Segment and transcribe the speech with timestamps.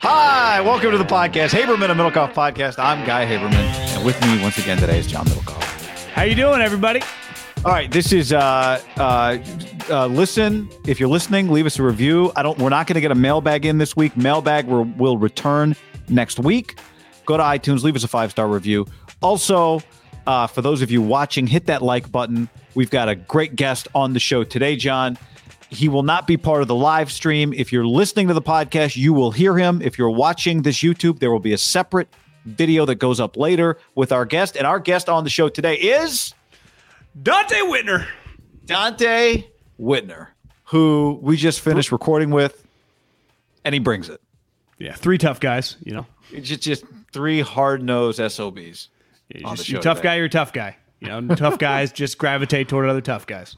[0.00, 2.78] Hi, welcome to the podcast, Haberman and Middlecoff podcast.
[2.78, 5.60] I'm Guy Haberman, and with me once again today is John Middlecoff.
[6.12, 7.00] How you doing, everybody?
[7.64, 9.38] All right, this is uh, uh,
[9.90, 10.68] uh, listen.
[10.86, 12.30] If you're listening, leave us a review.
[12.36, 12.56] I don't.
[12.58, 14.16] We're not going to get a mailbag in this week.
[14.16, 15.74] Mailbag will, will return
[16.08, 16.78] next week.
[17.26, 18.86] Go to iTunes, leave us a five star review.
[19.20, 19.80] Also,
[20.28, 22.48] uh, for those of you watching, hit that like button.
[22.76, 25.18] We've got a great guest on the show today, John.
[25.70, 27.52] He will not be part of the live stream.
[27.52, 29.82] If you're listening to the podcast, you will hear him.
[29.82, 32.08] If you're watching this YouTube, there will be a separate
[32.46, 34.56] video that goes up later with our guest.
[34.56, 36.32] And our guest on the show today is
[37.22, 38.06] Donte Whitner.
[38.64, 39.44] Donte
[39.78, 40.28] Whitner,
[40.64, 42.66] who we just finished recording with,
[43.64, 44.20] and he brings it.
[44.78, 45.76] Yeah, three tough guys.
[45.80, 48.88] You know, It's just, just three hard nosed SOBs.
[49.28, 50.08] the just, you're tough today.
[50.08, 50.16] guy.
[50.16, 50.76] You're a tough guy.
[51.00, 53.56] You know, tough guys just gravitate toward other tough guys.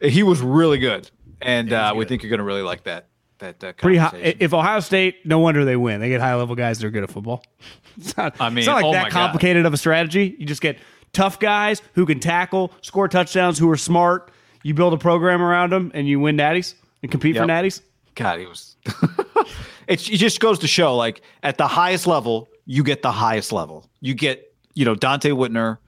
[0.00, 1.10] He was really good.
[1.40, 3.08] And uh, we think you're going to really like that.
[3.38, 4.36] That uh, Pretty high.
[4.38, 6.00] If Ohio State, no wonder they win.
[6.00, 7.42] They get high level guys that are good at football.
[7.96, 9.12] It's not, I mean, it's not like oh that God.
[9.12, 10.34] complicated of a strategy.
[10.36, 10.78] You just get
[11.12, 14.32] tough guys who can tackle, score touchdowns, who are smart.
[14.64, 17.48] You build a program around them, and you win natties and compete for Yep.
[17.48, 17.82] natties.
[18.16, 18.74] God, he was.
[19.86, 23.52] it's, it just goes to show, like at the highest level, you get the highest
[23.52, 23.88] level.
[24.00, 25.78] You get, you know, Donte Whitner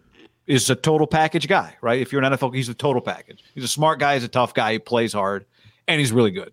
[0.47, 2.01] is a total package guy, right?
[2.01, 3.43] If you're an NFL, he's a total package.
[3.55, 4.15] He's a smart guy.
[4.15, 4.73] He's a tough guy.
[4.73, 5.45] He plays hard,
[5.89, 6.53] and he's really good.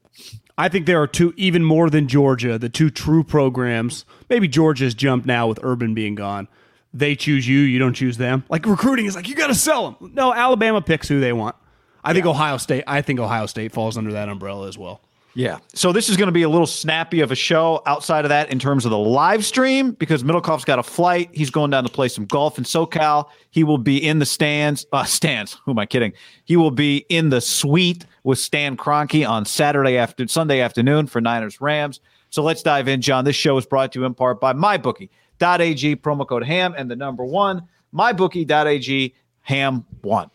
[0.58, 4.06] I think there are two, even more than Georgia, the two true programs.
[4.30, 6.48] Maybe Georgia's jumped now with Urban being gone.
[6.94, 8.44] They choose you, you don't choose them.
[8.50, 10.12] Like recruiting is like you got to sell them.
[10.14, 11.56] No, Alabama picks who they want.
[12.04, 12.84] I think Ohio State.
[12.86, 15.02] I think Ohio State falls under that umbrella as well.
[15.36, 15.58] Yeah.
[15.74, 18.52] So this is going to be a little snappy of a show outside of that
[18.52, 21.30] in terms of the live stream because Middlecoff's got a flight.
[21.34, 23.30] He's going down to play some golf in SoCal.
[23.50, 24.86] He will be in the stands.
[24.92, 25.58] Uh, stands.
[25.66, 26.14] Who am I kidding?
[26.46, 31.20] He will be in the suite with Stan Kroenke on Saturday after Sunday afternoon for
[31.20, 32.00] Niners Rams.
[32.30, 33.26] So let's dive in, John.
[33.26, 36.96] This show is brought to you in part by MyBookie.ag promo code HAM and the
[36.96, 40.30] number one MyBookie.ag HAM one.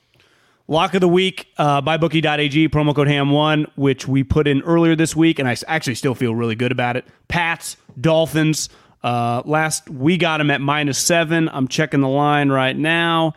[0.71, 5.17] Lock of the week, uh, mybookie.ag, promo code HAM1, which we put in earlier this
[5.17, 7.07] week, and I actually still feel really good about it.
[7.29, 8.69] Pats, Dolphins.
[9.03, 11.49] Uh, last we got them at minus seven.
[11.49, 13.33] I'm checking the line right now.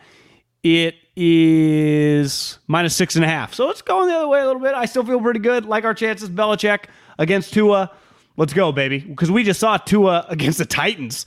[0.62, 3.54] It is minus six and a half.
[3.54, 4.74] So it's going the other way a little bit.
[4.74, 5.64] I still feel pretty good.
[5.64, 6.28] Like our chances.
[6.28, 6.84] Belichick
[7.18, 7.90] against Tua.
[8.36, 8.98] Let's go, baby.
[8.98, 11.24] Because we just saw Tua against the Titans,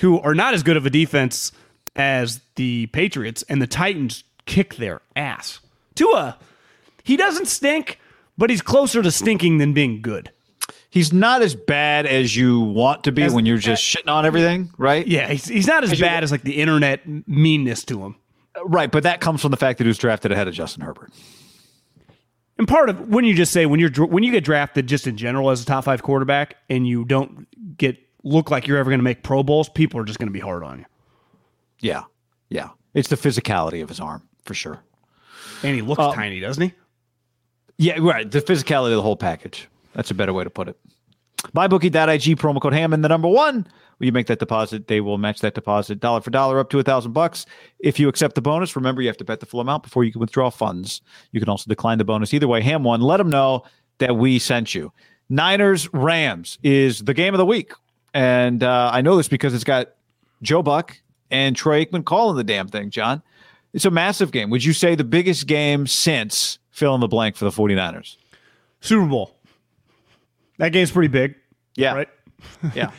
[0.00, 1.52] who are not as good of a defense
[1.94, 5.60] as the Patriots, and the Titans kick their ass.
[5.94, 6.38] Tua,
[7.02, 7.98] he doesn't stink,
[8.36, 10.30] but he's closer to stinking than being good.
[10.90, 14.70] He's not as bad as you want to be when you're just shitting on everything,
[14.78, 15.04] right?
[15.06, 18.16] Yeah, he's, he's not as you- bad as like the internet meanness to him.
[18.56, 20.84] Uh, right, but that comes from the fact that he was drafted ahead of Justin
[20.84, 21.10] Herbert.
[22.56, 25.16] And part of when you just say when you're when you get drafted just in
[25.16, 29.00] general as a top five quarterback and you don't get look like you're ever going
[29.00, 30.84] to make Pro Bowls, people are just going to be hard on you.
[31.80, 32.04] Yeah,
[32.48, 32.68] yeah.
[32.94, 34.80] It's the physicality of his arm for sure.
[35.62, 36.74] And he looks tiny, doesn't he?
[37.78, 38.30] Yeah, right.
[38.30, 39.68] The physicality of the whole package.
[39.94, 40.78] That's a better way to put it.
[41.54, 43.66] MyBookie.ag promo code HAM and, the number one.
[43.98, 46.78] When you make that deposit, they will match that deposit dollar for dollar up to
[46.80, 47.46] a thousand bucks.
[47.78, 50.10] If you accept the bonus, remember you have to bet the full amount before you
[50.10, 51.00] can withdraw funds.
[51.30, 52.34] You can also decline the bonus.
[52.34, 53.00] Either way, Ham one.
[53.00, 53.64] Let them know
[53.98, 54.92] that we sent you.
[55.28, 57.72] Niners Rams is the game of the week,
[58.12, 59.90] and uh, I know this because it's got
[60.42, 61.00] Joe Buck
[61.30, 62.90] and Troy Aikman calling the damn thing.
[62.90, 63.22] John,
[63.74, 64.48] it's a massive game.
[64.48, 68.16] Would you say the biggest game since fill in the blank for the 49ers?
[68.80, 69.36] Super Bowl.
[70.58, 71.34] That game's pretty big,
[71.74, 72.08] Yeah, right?
[72.74, 72.92] yeah.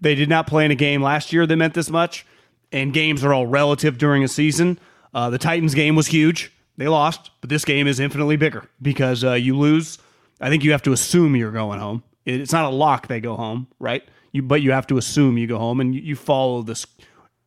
[0.00, 2.24] They did not play in a game last year that meant this much,
[2.70, 4.78] and games are all relative during a season.
[5.12, 6.52] Uh, the Titans game was huge.
[6.76, 9.98] They lost, but this game is infinitely bigger because uh, you lose.
[10.40, 12.02] I think you have to assume you're going home.
[12.24, 14.02] It's not a lock they go home, right?
[14.32, 16.86] You, but you have to assume you go home, and you, you follow this.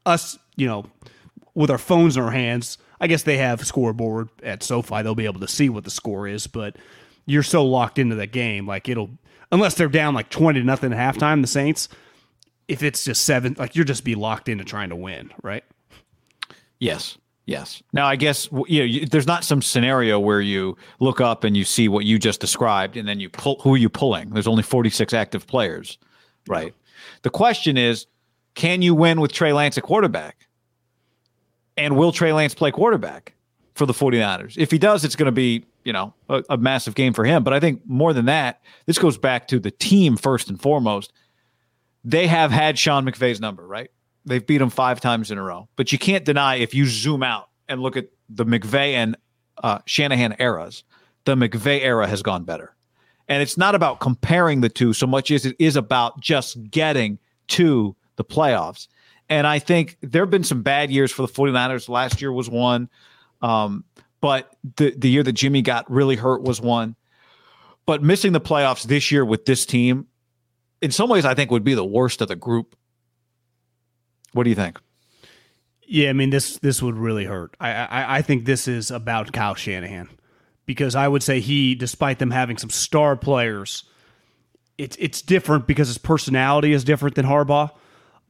[0.06, 0.86] Us, you know,
[1.56, 2.78] with our phones in our hands.
[3.00, 5.02] I guess they have scoreboard at SoFi.
[5.02, 6.78] They'll be able to see what the score is, but
[7.26, 9.10] you're so locked into that game, like it'll
[9.52, 11.42] unless they're down like twenty to nothing at halftime.
[11.42, 11.90] The Saints,
[12.68, 15.64] if it's just seven, like you're just be locked into trying to win, right?
[16.80, 17.18] Yes.
[17.46, 17.84] Yes.
[17.94, 21.56] Now, I guess you know you, there's not some scenario where you look up and
[21.56, 23.60] you see what you just described, and then you pull.
[23.62, 24.32] Who are you pulling?
[24.32, 26.00] There's only 46 active players,
[26.48, 26.74] right?
[27.22, 28.08] The question is,
[28.56, 30.48] can you win with Trey Lance at quarterback?
[31.78, 33.34] And will Trey Lance play quarterback
[33.74, 34.58] for the 49ers?
[34.58, 37.44] If he does, it's going to be you know a, a massive game for him.
[37.44, 41.14] But I think more than that, this goes back to the team first and foremost.
[42.04, 43.90] They have had Sean McVay's number, right?
[44.26, 45.68] They've beat him five times in a row.
[45.76, 49.18] But you can't deny if you zoom out and look at the McVay and
[49.64, 50.84] uh, Shanahan eras,
[51.26, 52.76] the McVay era has gone better.
[53.28, 57.18] And it's not about comparing the two so much as it is about just getting
[57.50, 58.88] to the playoffs.
[59.30, 61.90] And I think there have been some bad years for the 49ers.
[61.90, 62.90] Last year was one.
[63.42, 63.84] Um,
[64.22, 66.96] but the, the year that Jimmy got really hurt was one.
[67.86, 70.08] But missing the playoffs this year with this team,
[70.82, 72.76] in some ways, I think would be the worst of the group
[74.36, 74.82] what do you think?
[75.88, 77.56] Yeah, I mean this this would really hurt.
[77.58, 80.10] I, I I think this is about Kyle Shanahan
[80.66, 83.86] because I would say he, despite them having some star players,
[84.78, 87.72] it's it's different because his personality is different than Harbaugh.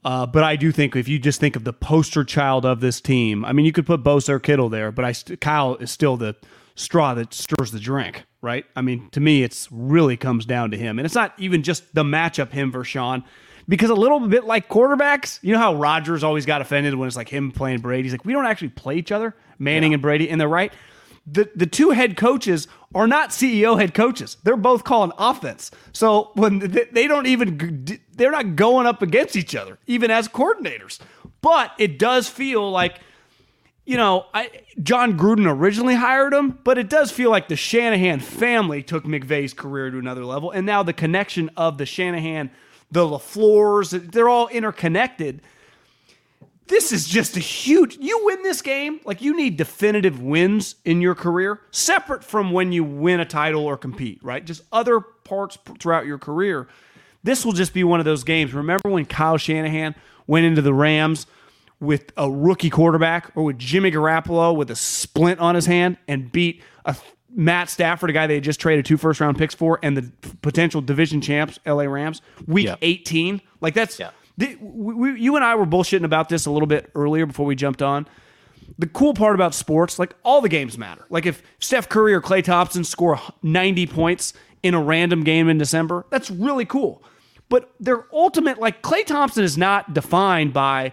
[0.04, 3.00] Uh, but I do think if you just think of the poster child of this
[3.00, 5.90] team, I mean, you could put Bosa or Kittle there, but I st- Kyle is
[5.90, 6.36] still the
[6.76, 8.64] straw that stirs the drink, right?
[8.76, 11.92] I mean, to me, it's really comes down to him, and it's not even just
[11.94, 13.24] the matchup him versus Sean
[13.68, 17.16] because a little bit like quarterbacks, you know how Rodgers always got offended when it's
[17.16, 18.04] like him playing Brady.
[18.04, 19.96] He's like, we don't actually play each other, Manning yeah.
[19.96, 20.72] and Brady, and they're right.
[21.26, 24.36] The the two head coaches are not CEO head coaches.
[24.44, 25.70] They're both calling offense.
[25.92, 26.58] So when
[26.92, 31.00] they don't even they're not going up against each other even as coordinators.
[31.40, 33.00] But it does feel like
[33.84, 34.50] you know, I,
[34.82, 39.54] Jon Gruden originally hired him, but it does feel like the Shanahan family took McVay's
[39.54, 42.50] career to another level, and now the connection of the Shanahan
[42.90, 45.42] the LaFleurs, they're all interconnected.
[46.68, 47.96] This is just a huge.
[48.00, 52.72] You win this game, like you need definitive wins in your career, separate from when
[52.72, 54.44] you win a title or compete, right?
[54.44, 56.66] Just other parts throughout your career.
[57.22, 58.52] This will just be one of those games.
[58.52, 59.94] Remember when Kyle Shanahan
[60.26, 61.26] went into the Rams
[61.78, 66.32] with a rookie quarterback or with Jimmy Garoppolo with a splint on his hand and
[66.32, 66.96] beat a
[67.36, 70.10] Matt Stafford, a guy they had just traded two first round picks for, and the
[70.40, 72.78] potential division champs, LA Rams, week yep.
[72.80, 73.42] 18.
[73.60, 74.14] Like that's, yep.
[74.38, 77.54] The, we, you and I were bullshitting about this a little bit earlier before we
[77.54, 78.06] jumped on.
[78.78, 81.06] The cool part about sports, like all the games matter.
[81.08, 85.56] Like if Steph Curry or Klay Thompson score 90 points in a random game in
[85.56, 87.02] December, that's really cool.
[87.48, 90.92] But their ultimate, like Klay Thompson is not defined by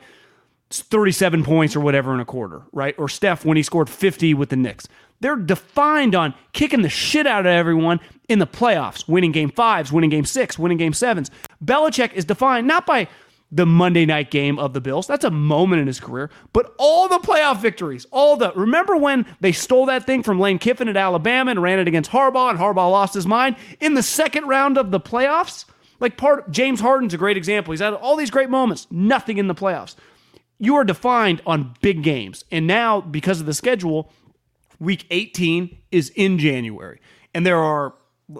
[0.69, 2.95] 37 points or whatever in a quarter, right?
[2.97, 4.87] Or Steph when he scored 50 with the Knicks.
[5.19, 9.91] They're defined on kicking the shit out of everyone in the playoffs, winning game fives,
[9.91, 11.31] winning game six, winning game sevens.
[11.63, 13.07] Belichick is defined not by
[13.53, 15.05] the Monday night game of the Bills.
[15.05, 16.31] That's a moment in his career.
[16.53, 20.57] But all the playoff victories, all the remember when they stole that thing from Lane
[20.57, 24.01] Kiffin at Alabama and ran it against Harbaugh, and Harbaugh lost his mind in the
[24.01, 25.65] second round of the playoffs?
[25.99, 27.71] Like part James Harden's a great example.
[27.71, 29.95] He's had all these great moments, nothing in the playoffs.
[30.57, 32.45] You are defined on big games.
[32.51, 34.11] And now, because of the schedule,
[34.79, 36.99] Week 18 is in January.
[37.33, 37.93] And there are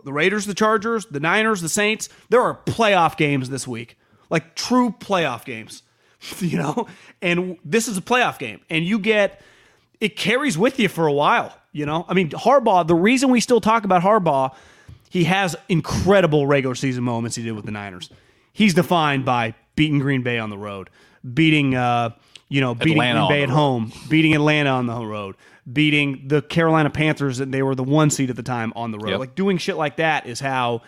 [0.04, 2.10] the Raiders, the Chargers, the Niners, the Saints.
[2.30, 3.98] There are playoff games this week,
[4.30, 5.84] like true playoff games,
[6.40, 6.88] you know?
[7.22, 8.62] And this is a playoff game.
[8.70, 9.42] And you get,
[10.00, 12.06] it carries with you for a while, you know?
[12.08, 14.54] I mean, Harbaugh, the reason we still talk about Harbaugh,
[15.10, 18.10] he has incredible regular season moments he did with the Niners.
[18.52, 20.90] He's defined by beating Green Bay on the road,
[21.34, 22.12] beating, uh,
[22.50, 25.36] you know, beating Atlanta Green Bay at home, beating Atlanta on the road,
[25.72, 29.00] beating the Carolina Panthers, and they were the one seed at the time on the
[29.00, 29.12] road.
[29.12, 29.20] Yep.
[29.20, 30.82] Like doing shit like that is how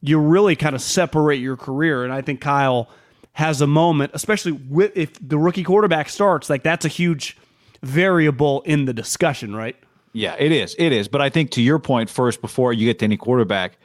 [0.00, 2.04] you really kind of separate your career.
[2.04, 2.88] And I think Kyle
[3.32, 7.36] has a moment, especially with if the rookie quarterback starts, like that's a huge
[7.82, 9.76] variable in the discussion, right?
[10.12, 10.74] Yeah, it is.
[10.78, 11.08] It is.
[11.08, 13.78] But I think to your point first, before you get to any quarterback,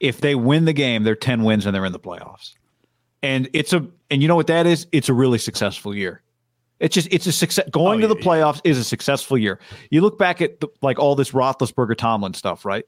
[0.00, 2.54] if they win the game, they're 10 wins and they're in the playoffs.
[3.22, 4.86] And it's a and you know what that is?
[4.92, 6.22] It's a really successful year.
[6.78, 7.68] It's just it's a success.
[7.70, 8.72] Going oh, to the playoffs yeah.
[8.72, 9.58] is a successful year.
[9.90, 12.84] You look back at the, like all this Roethlisberger Tomlin stuff, right?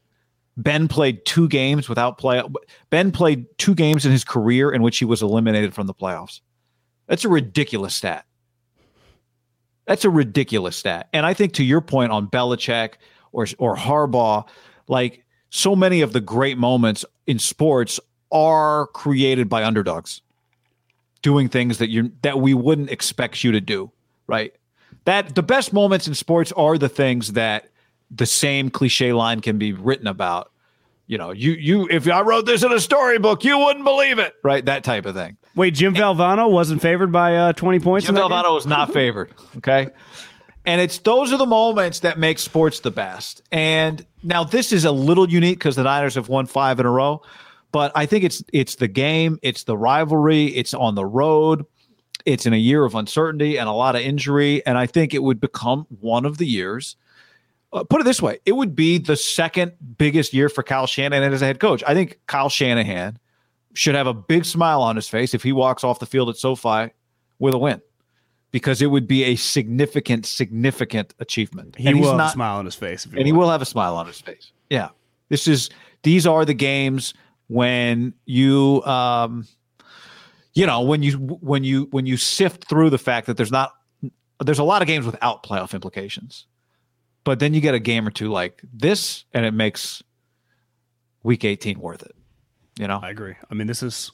[0.56, 2.42] Ben played two games without play.
[2.90, 6.40] Ben played two games in his career in which he was eliminated from the playoffs.
[7.06, 8.24] That's a ridiculous stat.
[9.86, 11.08] That's a ridiculous stat.
[11.12, 12.94] And I think to your point on Belichick
[13.32, 14.48] or or Harbaugh,
[14.88, 18.00] like so many of the great moments in sports
[18.32, 20.20] are created by underdogs
[21.22, 23.90] doing things that you that we wouldn't expect you to do,
[24.26, 24.54] right?
[25.04, 27.68] That the best moments in sports are the things that
[28.10, 30.52] the same cliche line can be written about.
[31.08, 34.34] You know, you you if I wrote this in a storybook, you wouldn't believe it,
[34.42, 34.64] right?
[34.64, 35.36] That type of thing.
[35.54, 38.06] Wait, Jim Valvano wasn't favored by uh, twenty points.
[38.06, 39.32] Jim Valvano was not favored.
[39.58, 39.88] Okay,
[40.64, 43.40] And it's those are the moments that make sports the best.
[43.52, 46.90] And now this is a little unique because the Niners have won five in a
[46.90, 47.22] row,
[47.70, 51.64] but I think it's it's the game, it's the rivalry, it's on the road,
[52.24, 55.22] it's in a year of uncertainty and a lot of injury, and I think it
[55.22, 56.96] would become one of the years.
[57.72, 61.32] Uh, put it this way, it would be the second biggest year for Kyle Shanahan
[61.32, 61.82] as a head coach.
[61.86, 63.18] I think Kyle Shanahan
[63.74, 66.36] should have a big smile on his face if he walks off the field at
[66.36, 66.92] SoFi
[67.38, 67.82] with a win
[68.50, 71.76] because it would be a significant, significant achievement.
[71.76, 73.26] He and will not, a smile on his face, and want.
[73.26, 74.52] he will have a smile on his face.
[74.70, 74.88] Yeah,
[75.28, 75.68] this is
[76.02, 77.12] these are the games
[77.48, 79.46] when you, um,
[80.54, 83.72] you know, when you when you when you sift through the fact that there's not
[84.42, 86.46] there's a lot of games without playoff implications,
[87.26, 90.02] but then you get a game or two like this, and it makes
[91.22, 92.16] Week 18 worth it.
[92.78, 93.34] You know, I agree.
[93.50, 94.10] I mean, this is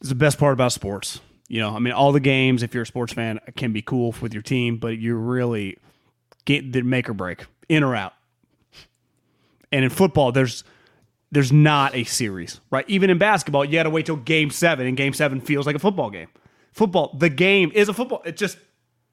[0.00, 2.74] this is the best part about sports you know, I mean, all the games, if
[2.74, 5.76] you're a sports fan, can be cool with your team, but you really
[6.46, 8.14] get the make or break, in or out.
[9.70, 10.64] And in football, there's
[11.30, 12.84] there's not a series, right?
[12.88, 15.76] Even in basketball, you got to wait till game seven, and game seven feels like
[15.76, 16.28] a football game.
[16.72, 18.22] Football, the game is a football.
[18.24, 18.56] It's just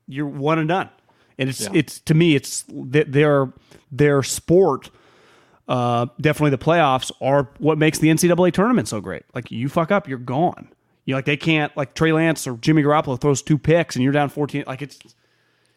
[0.07, 0.89] you're one and done,
[1.37, 1.69] and it's yeah.
[1.73, 3.51] it's to me, it's their
[3.91, 4.89] their sport.
[5.67, 9.23] Uh, definitely, the playoffs are what makes the NCAA tournament so great.
[9.33, 10.69] Like you fuck up, you're gone.
[11.05, 14.03] You know, like they can't like Trey Lance or Jimmy Garoppolo throws two picks and
[14.03, 14.65] you're down 14.
[14.67, 14.99] Like it's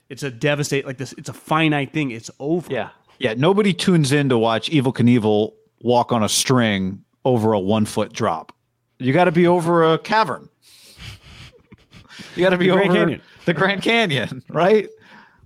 [0.09, 1.13] it's a devastate like this.
[1.17, 2.11] It's a finite thing.
[2.11, 2.73] It's over.
[2.73, 3.35] Yeah, yeah.
[3.35, 8.13] Nobody tunes in to watch Evel Knievel walk on a string over a one foot
[8.13, 8.53] drop.
[8.99, 10.49] You got to be over a cavern.
[12.37, 13.23] You got to be the over Canyon.
[13.45, 14.89] the Grand Canyon, right?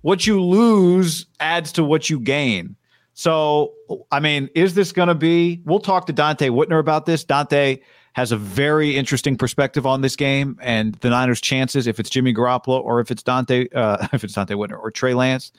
[0.01, 2.75] What you lose adds to what you gain.
[3.13, 3.73] So,
[4.11, 5.61] I mean, is this going to be?
[5.65, 7.25] We'll talk to Donte Whitner about this.
[7.25, 7.81] Donte
[8.13, 12.33] has a very interesting perspective on this game and the Niners' chances if it's Jimmy
[12.33, 15.51] Garoppolo or if it's Dante, uh, if it's Donte Whitner or Trey Lance.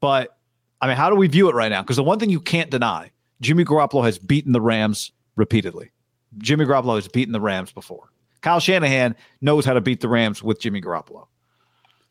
[0.00, 0.36] But
[0.80, 1.82] I mean, how do we view it right now?
[1.82, 5.90] Because the one thing you can't deny, Jimmy Garoppolo has beaten the Rams repeatedly.
[6.38, 8.10] Jimmy Garoppolo has beaten the Rams before.
[8.40, 11.26] Kyle Shanahan knows how to beat the Rams with Jimmy Garoppolo.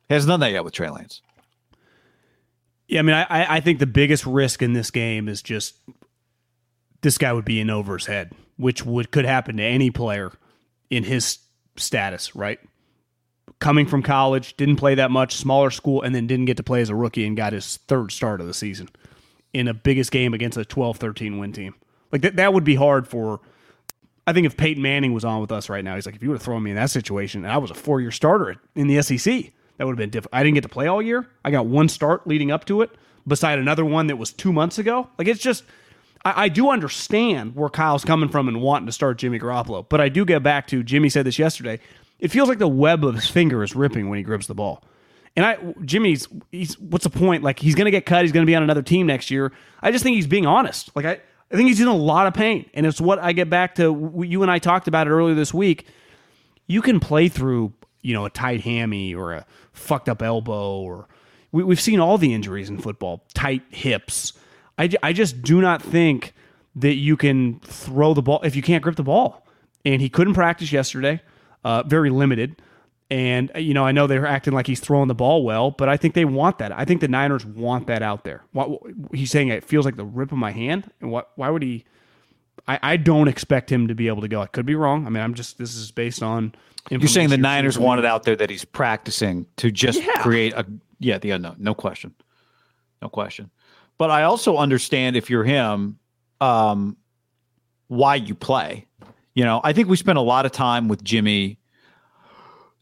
[0.08, 1.22] He hasn't done that yet with Trey Lance.
[2.88, 5.76] Yeah, I mean, I, I think the biggest risk in this game is just
[7.02, 10.32] this guy would be in over his head which would could happen to any player
[10.90, 11.40] in his
[11.78, 12.60] status, right?
[13.60, 16.82] Coming from college, didn't play that much, smaller school, and then didn't get to play
[16.82, 18.90] as a rookie and got his third start of the season
[19.54, 21.76] in a biggest game against a 12 13 win team.
[22.12, 23.40] Like that, that would be hard for.
[24.26, 26.30] I think if Peyton Manning was on with us right now, he's like, if you
[26.30, 28.88] would have thrown me in that situation and I was a four year starter in
[28.88, 30.34] the SEC, that would have been different.
[30.34, 31.28] I didn't get to play all year.
[31.46, 32.92] I got one start leading up to it,
[33.28, 35.10] beside another one that was two months ago.
[35.18, 35.64] Like it's just
[36.26, 40.02] I, I, do understand where Kyle's coming from and wanting to start Jimmy Garoppolo, but
[40.02, 41.80] I do get back to Jimmy said this yesterday.
[42.20, 44.84] It feels like the web of his finger is ripping when he grips the ball.
[45.36, 47.44] And I, Jimmy's, he's, what's the point?
[47.44, 48.24] Like he's going to get cut.
[48.24, 49.54] He's going to be on another team next year.
[49.82, 50.90] I just think he's being honest.
[50.96, 53.50] Like I, I think he's in a lot of pain, and it's what I get
[53.50, 54.24] back to.
[54.26, 55.86] You and I talked about it earlier this week.
[56.66, 57.72] You can play through,
[58.08, 61.08] you know, a tight hammy or a fucked up elbow, or
[61.52, 64.34] we, we've seen all the injuries in football, tight hips
[64.78, 66.34] I, I just do not think
[66.76, 69.46] that you can throw the ball if you can't grip the ball.
[69.84, 71.22] And he couldn't practice yesterday,
[71.64, 72.62] uh, very limited.
[73.10, 75.96] And, you know, I know they're acting like he's throwing the ball well, but I
[75.96, 76.74] think they want that.
[76.74, 78.44] I think the Niners want that out there.
[79.14, 80.92] He's saying it feels like the rip of my hand.
[81.00, 81.86] And what, why would he?
[82.68, 84.42] I, I don't expect him to be able to go.
[84.42, 85.08] I could be wrong.
[85.08, 86.54] I mean, I'm just, this is based on.
[86.90, 90.22] You're saying the Niners want it out there that he's practicing to just yeah.
[90.22, 90.66] create a,
[91.00, 91.58] yeah, the unknown.
[91.60, 92.14] No question.
[93.02, 93.52] No question.
[93.98, 96.00] But I also understand if you're him,
[96.40, 96.98] um,
[97.88, 98.86] why you play.
[99.34, 101.60] You know, I think we spent a lot of time with Jimmy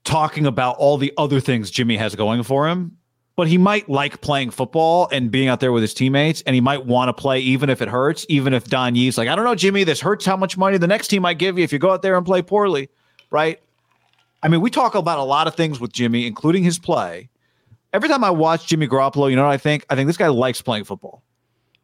[0.03, 2.97] talking about all the other things Jimmy has going for him.
[3.35, 6.61] But he might like playing football and being out there with his teammates, and he
[6.61, 9.43] might want to play even if it hurts, even if Don Yee's like, I don't
[9.43, 11.79] know, Jimmy, this hurts how much money the next team might give you if you
[11.79, 12.87] go out there and play poorly,
[13.31, 13.59] right?
[14.45, 17.29] I mean, we talk about a lot of things with Jimmy, including his play
[17.95, 19.85] every time I watch Jimmy Garoppolo, you know what I think?
[19.89, 21.23] I think this guy likes playing football.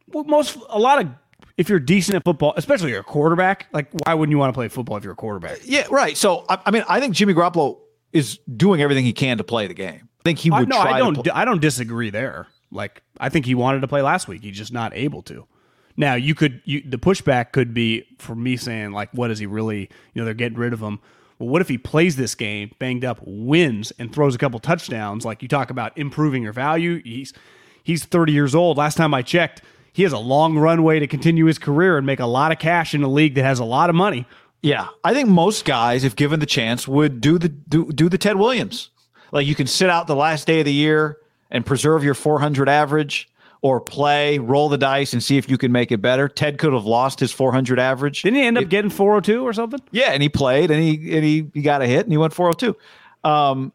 [0.10, 1.10] Well, most a lot of
[1.58, 4.58] if you're decent at football, especially you're a quarterback, like why wouldn't you want to
[4.58, 5.60] play football if you're a quarterback?
[5.64, 6.18] Yeah, right.
[6.18, 7.80] So I, I mean, I think Jimmy Garoppolo
[8.12, 10.10] is doing everything he can to play the game.
[10.20, 10.68] I think he would.
[10.68, 11.32] no, I don't.
[11.34, 12.48] I don't disagree there.
[12.72, 14.44] Like I think he wanted to play last week.
[14.44, 15.48] He's just not able to.
[15.96, 16.62] Now you could.
[16.66, 19.90] You, the pushback could be for me saying like, what is he really?
[20.14, 21.00] You know, they're getting rid of him.
[21.42, 25.26] Well, what if he plays this game banged up, wins, and throws a couple touchdowns?
[25.26, 27.02] Like you talk about improving your value.
[27.04, 27.34] He's
[27.82, 28.78] he's 30 years old.
[28.78, 32.20] Last time I checked, he has a long runway to continue his career and make
[32.20, 34.28] a lot of cash in a league that has a lot of money.
[34.62, 38.20] Yeah, I think most guys, if given the chance, would do the do, do the
[38.20, 38.92] Ted Williams.
[39.32, 41.18] Like you can sit out the last day of the year
[41.50, 43.31] and preserve your 400 average
[43.62, 46.28] or play, roll the dice and see if you can make it better.
[46.28, 48.24] Ted could have lost his 400 average.
[48.24, 49.80] Didn't he end up getting 402 or something?
[49.92, 52.34] Yeah, and he played and he and he, he got a hit and he went
[52.34, 52.76] 402.
[53.24, 53.72] Um,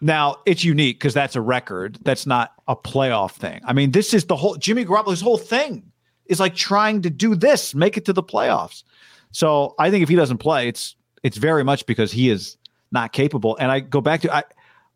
[0.00, 1.98] now it's unique because that's a record.
[2.02, 3.60] That's not a playoff thing.
[3.64, 5.90] I mean, this is the whole Jimmy Garoppolo's whole thing
[6.26, 8.84] is like trying to do this, make it to the playoffs.
[9.32, 10.94] So I think if he doesn't play, it's
[11.24, 12.56] it's very much because he is
[12.92, 13.56] not capable.
[13.56, 14.44] And I go back to I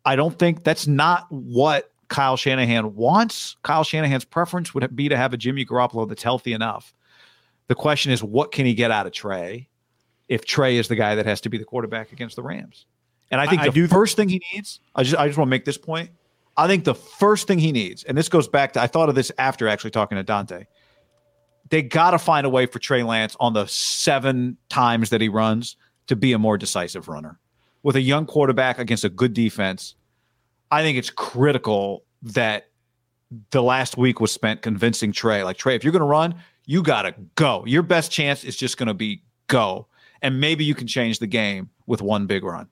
[0.05, 3.55] I don't think that's not what Kyle Shanahan wants.
[3.63, 6.93] Kyle Shanahan's preference would be to have a Jimmy Garoppolo that's healthy enough.
[7.67, 9.69] The question is, what can he get out of Trey
[10.27, 12.85] if Trey is the guy that has to be the quarterback against the Rams?
[13.31, 15.27] And I think I, the I do first th- thing he needs, I just I
[15.27, 16.11] just want to make this point.
[16.55, 19.15] I think the first thing he needs, and this goes back to I thought of
[19.15, 20.65] this after actually talking to Donte.
[21.69, 25.29] They got to find a way for Trey Lance on the seven times that he
[25.29, 27.39] runs to be a more decisive runner.
[27.81, 29.95] With a young quarterback against a good defense,
[30.73, 32.71] I think it's critical that
[33.51, 36.33] the last week was spent convincing Trey, like Trey, if you're going to run,
[36.65, 37.63] you got to go.
[37.67, 39.85] Your best chance is just going to be go,
[40.23, 42.69] and maybe you can change the game with one big run.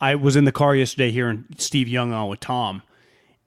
[0.00, 2.82] I was in the car yesterday hearing Steve Young on with Tom,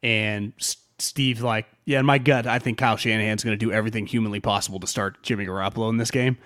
[0.03, 0.51] and
[0.99, 4.41] Steve's like, "Yeah, in my gut, I think Kyle Shanahan's going to do everything humanly
[4.41, 6.37] possible to start Jimmy Garoppolo in this game."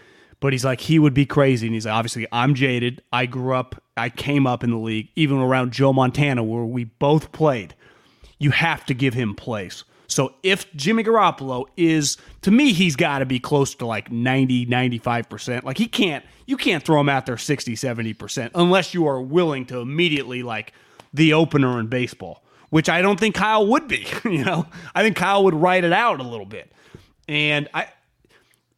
[0.42, 1.68] But he's like, he would be crazy.
[1.68, 3.02] And he's like, obviously, I'm jaded.
[3.14, 6.84] I grew up, I came up in the league, even around Joe Montana, where we
[6.86, 7.76] both played.
[8.40, 9.86] You have to give him place.
[10.12, 14.66] So if Jimmy Garoppolo is, to me, he's got to be close to like 90,
[14.66, 15.64] 95%.
[15.64, 19.66] Like he can't, you can't throw him out there 60, 70% unless you are willing
[19.68, 20.74] to immediately like
[21.14, 24.06] the opener in baseball, which I don't think Kyle would be.
[24.26, 26.74] you know, I think Kyle would write it out a little bit.
[27.30, 27.88] And I,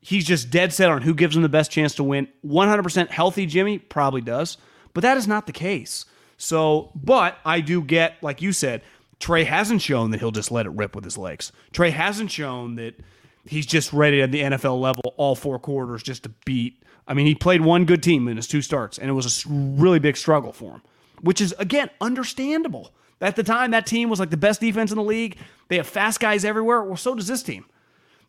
[0.04, 2.28] he's just dead set on who gives him the best chance to win.
[2.46, 4.58] 100% healthy Jimmy probably does,
[4.94, 6.06] but that is not the case.
[6.38, 8.84] So, but I do get, like you said,
[9.20, 11.54] Trey hasn't shown that he'll just let it rip with his legs.
[11.72, 13.00] Trey hasn't shown that
[13.46, 16.84] he's just ready at the NFL level all four quarters just to beat.
[17.08, 19.50] I mean, he played one good team in his two starts, and it was a
[19.50, 20.82] really big struggle for him,
[21.22, 22.94] which is, again, understandable.
[23.22, 25.38] At the time, that team was like the best defense in the league.
[25.70, 26.84] They have fast guys everywhere.
[26.84, 27.66] Well, so does this team.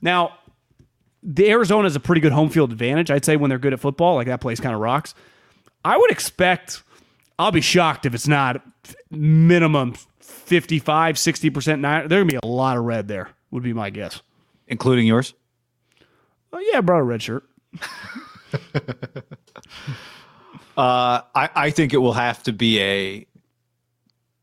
[0.01, 0.39] Now,
[1.25, 3.11] the Arizona is a pretty good home field advantage.
[3.11, 5.15] I'd say when they're good at football, like that place kind of rocks.
[5.85, 6.83] I would expect.
[7.39, 8.63] I'll be shocked if it's not
[9.11, 12.09] minimum 55, 60% nine.
[12.09, 14.23] There's going to be a lot of red there, would be my guess.
[14.69, 15.35] Including yours?
[16.53, 17.45] Oh, yeah, I brought a red shirt.
[20.77, 23.27] uh, I, I think it will have to be a.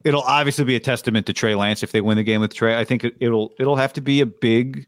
[0.04, 2.78] It'll obviously be a testament to Trey Lance if they win the game with Trey.
[2.78, 4.88] I think it, it'll it'll have to be a big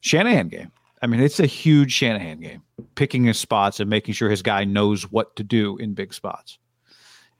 [0.00, 0.70] Shanahan game.
[1.04, 2.62] I mean, it's a huge Shanahan game,
[2.94, 6.56] picking his spots and making sure his guy knows what to do in big spots.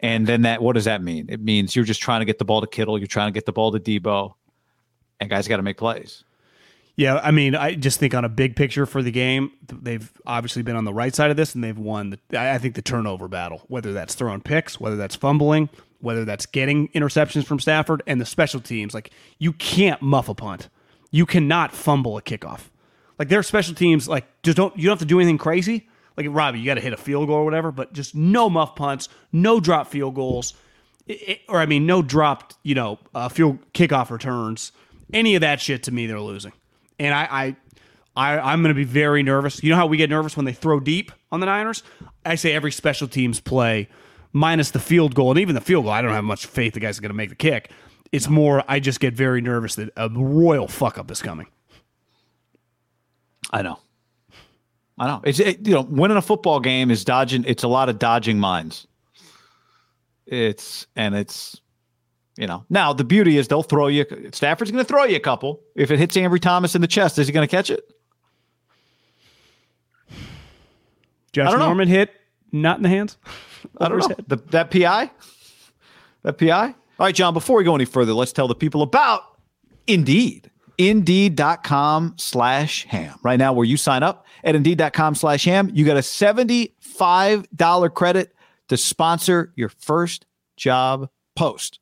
[0.00, 1.30] And then that, what does that mean?
[1.30, 3.46] It means you're just trying to get the ball to Kittle, you're trying to get
[3.46, 4.34] the ball to Deebo,
[5.18, 6.24] and guys got to make plays.
[6.96, 10.60] Yeah, I mean, I just think on a big picture for the game, they've obviously
[10.60, 12.10] been on the right side of this, and they've won.
[12.10, 16.44] The, I think the turnover battle, whether that's throwing picks, whether that's fumbling, whether that's
[16.44, 18.92] getting interceptions from Stafford, and the special teams.
[18.92, 20.68] Like you can't muff a punt,
[21.10, 22.68] you cannot fumble a kickoff.
[23.18, 25.88] Like their special teams, like just don't you don't have to do anything crazy.
[26.16, 28.76] Like Robbie, you got to hit a field goal or whatever, but just no muff
[28.76, 30.54] punts, no drop field goals,
[31.06, 34.72] it, or I mean, no dropped, you know, uh, field kickoff returns.
[35.12, 36.52] Any of that shit to me, they're losing.
[36.98, 37.56] And I, I,
[38.16, 39.62] I I'm going to be very nervous.
[39.62, 41.82] You know how we get nervous when they throw deep on the Niners?
[42.24, 43.88] I say every special teams play,
[44.32, 45.92] minus the field goal, and even the field goal.
[45.92, 47.70] I don't have much faith the guy's going to make the kick.
[48.12, 51.48] It's more I just get very nervous that a royal fuck up is coming.
[53.50, 53.78] I know.
[54.98, 55.20] I know.
[55.24, 57.44] It's it, you know, winning a football game is dodging.
[57.46, 58.86] It's a lot of dodging mines.
[60.26, 61.60] It's and it's
[62.36, 62.64] you know.
[62.70, 64.06] Now the beauty is they'll throw you.
[64.32, 65.60] Stafford's going to throw you a couple.
[65.74, 67.84] If it hits Ambry Thomas in the chest, is he going to catch it?
[71.32, 72.12] Josh Norman hit
[72.52, 73.18] not in the hands.
[73.80, 74.16] I don't know.
[74.28, 75.10] The, that PI.
[76.22, 76.66] That PI.
[76.66, 77.34] All right, John.
[77.34, 79.22] Before we go any further, let's tell the people about
[79.86, 80.50] Indeed.
[80.78, 83.18] Indeed.com slash ham.
[83.22, 88.34] Right now, where you sign up at Indeed.com slash ham, you get a $75 credit
[88.68, 91.80] to sponsor your first job post.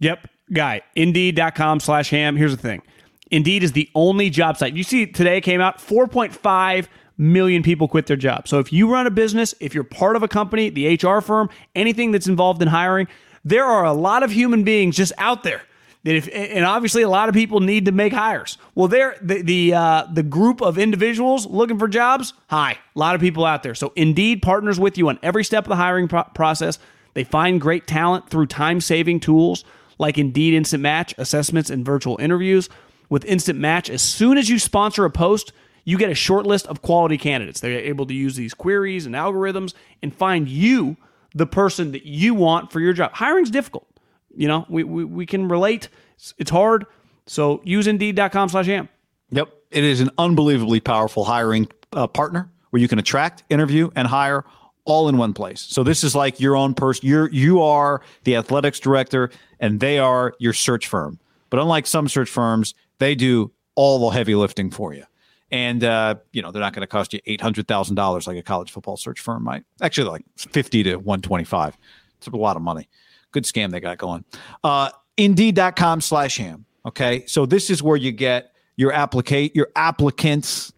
[0.00, 0.82] Yep, guy.
[0.94, 2.36] Indeed.com slash ham.
[2.36, 2.82] Here's the thing
[3.30, 4.74] Indeed is the only job site.
[4.74, 6.86] You see, today came out 4.5
[7.18, 8.46] million people quit their job.
[8.46, 11.48] So if you run a business, if you're part of a company, the HR firm,
[11.74, 13.08] anything that's involved in hiring,
[13.44, 15.62] there are a lot of human beings just out there
[16.06, 18.58] that if and obviously a lot of people need to make hires.
[18.76, 23.16] Well, there the the uh, the group of individuals looking for jobs, hi, a lot
[23.16, 23.74] of people out there.
[23.74, 26.78] So Indeed partners with you on every step of the hiring pro- process.
[27.14, 29.64] They find great talent through time saving tools
[29.98, 32.68] like Indeed Instant Match, assessments, and virtual interviews.
[33.08, 35.52] With Instant Match, as soon as you sponsor a post,
[35.84, 37.58] you get a short list of quality candidates.
[37.58, 40.98] They're able to use these queries and algorithms and find you
[41.34, 43.12] the person that you want for your job.
[43.14, 43.88] Hiring's difficult.
[44.36, 45.88] You know, we, we, we can relate.
[46.16, 46.86] It's, it's hard.
[47.26, 48.88] So use indeed.com slash ham.
[49.30, 49.48] Yep.
[49.70, 54.44] It is an unbelievably powerful hiring uh, partner where you can attract, interview, and hire
[54.84, 55.60] all in one place.
[55.60, 57.08] So this is like your own person.
[57.08, 61.18] You're you are the athletics director, and they are your search firm.
[61.50, 65.04] But unlike some search firms, they do all the heavy lifting for you.
[65.50, 68.36] And uh, you know they're not going to cost you eight hundred thousand dollars like
[68.36, 69.64] a college football search firm might.
[69.80, 71.76] Actually, like fifty to one twenty five.
[72.18, 72.88] It's a lot of money.
[73.36, 74.24] Good scam they got going.
[74.64, 76.64] Uh, Indeed.com slash ham.
[76.86, 80.72] Okay, so this is where you get your applicate your applicants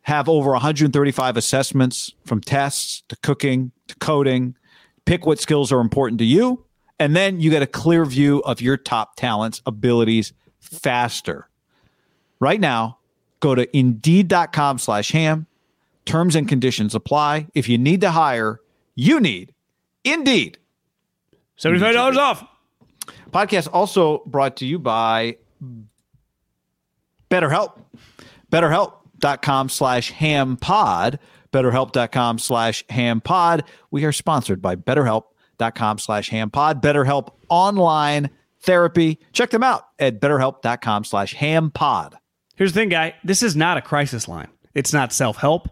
[0.00, 4.54] have over 135 assessments from tests to cooking to coding.
[5.04, 6.64] Pick what skills are important to you,
[6.98, 11.50] and then you get a clear view of your top talents, abilities faster.
[12.40, 13.00] Right now,
[13.40, 15.46] go to indeed.com slash ham.
[16.06, 17.48] Terms and conditions apply.
[17.52, 18.62] If you need to hire,
[18.94, 19.52] you need
[20.04, 20.56] Indeed.
[21.60, 22.18] $75 mm-hmm.
[22.18, 22.44] off.
[23.30, 25.36] Podcast also brought to you by
[27.30, 27.80] BetterHelp.
[28.50, 31.18] BetterHelp.com slash hampod.
[31.52, 33.62] BetterHelp.com slash hampod.
[33.90, 36.80] We are sponsored by BetterHelp.com slash hampod.
[36.80, 39.18] BetterHelp online therapy.
[39.32, 42.14] Check them out at BetterHelp.com slash hampod.
[42.56, 43.14] Here's the thing, guy.
[43.24, 44.48] This is not a crisis line.
[44.74, 45.68] It's not self help.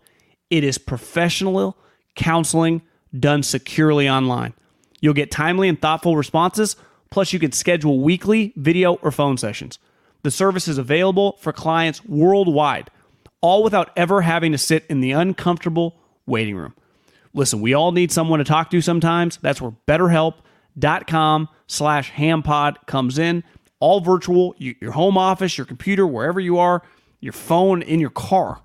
[0.50, 1.76] It is professional
[2.14, 2.82] counseling
[3.18, 4.54] done securely online.
[5.00, 6.76] You'll get timely and thoughtful responses,
[7.10, 9.78] plus, you can schedule weekly video or phone sessions.
[10.22, 12.90] The service is available for clients worldwide,
[13.40, 16.74] all without ever having to sit in the uncomfortable waiting room.
[17.34, 19.36] Listen, we all need someone to talk to sometimes.
[19.38, 23.44] That's where betterhelp.com slash hampod comes in.
[23.80, 26.82] All virtual, your home office, your computer, wherever you are,
[27.20, 28.60] your phone, in your car.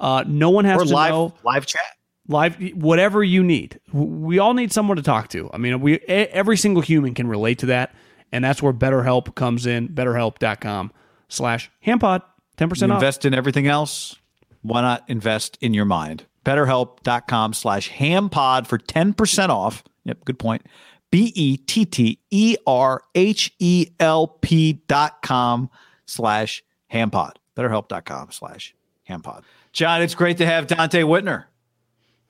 [0.00, 1.95] Uh, no one has or to live, know live chat.
[2.28, 6.56] Live whatever you need we all need someone to talk to i mean we every
[6.56, 7.94] single human can relate to that
[8.32, 10.90] and that's where betterhelp comes in betterhelp.com
[11.28, 12.22] slash hampod
[12.56, 14.16] 10% You off invest in everything else.
[14.62, 16.24] Why not invest in your mind?
[16.44, 19.84] BetterHelp.com slash hampod for 10% off.
[20.04, 20.62] Yep, good point.
[21.10, 25.70] B E T T E R H E L P dot com
[26.06, 27.32] slash hampod.
[27.56, 28.74] BetterHelp.com slash
[29.08, 29.42] hampod.
[29.72, 31.44] John, it's great to have Donte Whitner.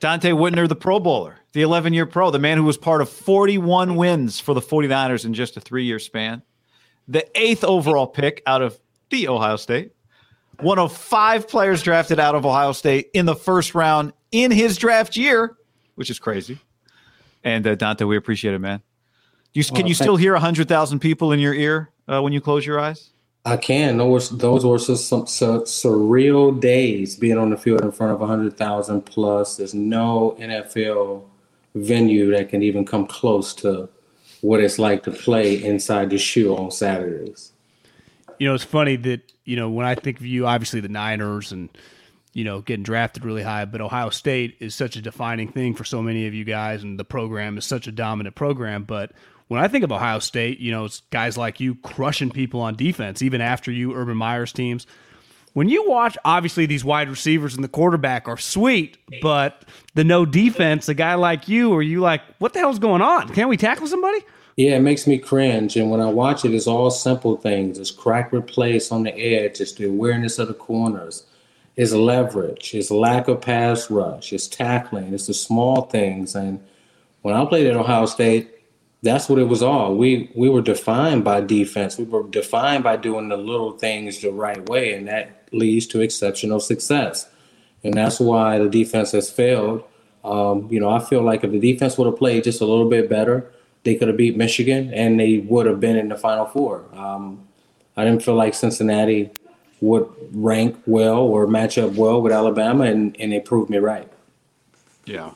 [0.01, 3.09] Donte Whitner, the Pro Bowler, the 11 year pro, the man who was part of
[3.09, 6.43] 41 wins for the 49ers in just a three year span,
[7.09, 8.79] the eighth overall pick out of
[9.11, 9.93] the Ohio State,
[10.61, 14.77] one of five players drafted out of Ohio State in the first round in his
[14.77, 15.57] draft year,
[15.95, 16.59] which is crazy.
[17.43, 18.83] And uh, Donte, we appreciate it, man.
[19.55, 22.79] You, can you still hear 100,000 people in your ear uh, when you close your
[22.79, 23.11] eyes?
[23.47, 23.97] I can.
[23.97, 29.57] Those those were some surreal days being on the field in front of 100,000 plus.
[29.57, 31.23] There's no NFL
[31.75, 33.89] venue that can even come close to
[34.41, 37.53] what it's like to play inside the shoe on Saturdays.
[38.39, 41.53] you know it's funny that you know when i think of you obviously the niners
[41.53, 41.69] and
[42.33, 45.85] you know getting drafted really high but ohio state is such a defining thing for
[45.85, 49.13] so many of you guys and the program is such a dominant program but
[49.49, 52.75] when i think of ohio state you know it's guys like you crushing people on
[52.75, 54.87] defense even after you urban meyers teams
[55.53, 60.27] when you watch obviously these wide receivers and the quarterback are sweet but the no
[60.27, 63.57] defense a guy like you are you like what the hell's going on can't we
[63.57, 64.19] tackle somebody
[64.57, 65.77] Yeah, it makes me cringe.
[65.77, 67.79] And when I watch it, it's all simple things.
[67.79, 69.61] It's crack replace on the edge.
[69.61, 71.27] It's the awareness of the corners.
[71.77, 72.75] It's leverage.
[72.75, 74.33] It's lack of pass rush.
[74.33, 75.13] It's tackling.
[75.13, 76.35] It's the small things.
[76.35, 76.65] And
[77.21, 78.51] when I played at Ohio State,
[79.07, 79.95] that's what it was all.
[79.95, 81.97] We we were defined by defense.
[81.99, 86.01] We were defined by doing the little things the right way, and that leads to
[86.01, 87.29] exceptional success.
[87.85, 89.85] And that's why the defense has failed.
[90.25, 92.89] Um, you know, I feel like if the defense would have played just a little
[92.89, 93.51] bit better,
[93.85, 96.85] they could have beat Michigan and they would have been in the Final Four.
[96.93, 97.47] Um,
[97.97, 99.31] I didn't feel like Cincinnati
[99.81, 104.11] would rank well or match up well with Alabama, and, and they proved me right.
[105.05, 105.33] Yeah.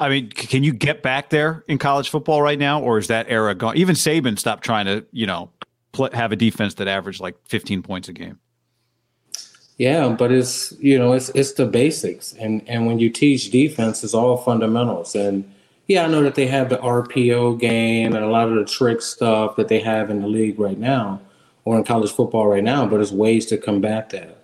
[0.00, 3.26] I mean, can you get back there in college football right now, or is that
[3.28, 3.76] era gone?
[3.76, 5.50] Even Saban stopped trying to, you know,
[5.92, 8.38] pl- have a defense that averaged like 15 points a game.
[9.76, 14.04] Yeah, but it's you know it's it's the basics, and and when you teach defense,
[14.04, 15.14] it's all fundamentals.
[15.14, 15.50] And
[15.86, 19.00] yeah, I know that they have the RPO game and a lot of the trick
[19.00, 21.20] stuff that they have in the league right now,
[21.64, 22.86] or in college football right now.
[22.86, 24.39] But it's ways to combat that.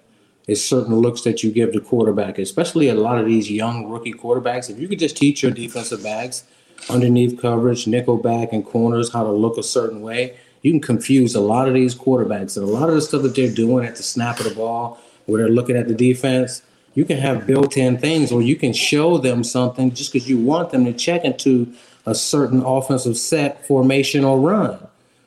[0.46, 4.12] It's certain looks that you give the quarterback, especially a lot of these young rookie
[4.12, 4.70] quarterbacks.
[4.70, 6.44] If you could just teach your defensive backs
[6.88, 10.36] underneath coverage, nickel back, and corners, how to look a certain way.
[10.62, 13.34] You can confuse a lot of these quarterbacks and a lot of the stuff that
[13.34, 16.62] they're doing at the snap of the ball, where they're looking at the defense.
[16.94, 20.70] You can have built-in things, or you can show them something just because you want
[20.70, 21.72] them to check into
[22.06, 24.78] a certain offensive set, formation, or run.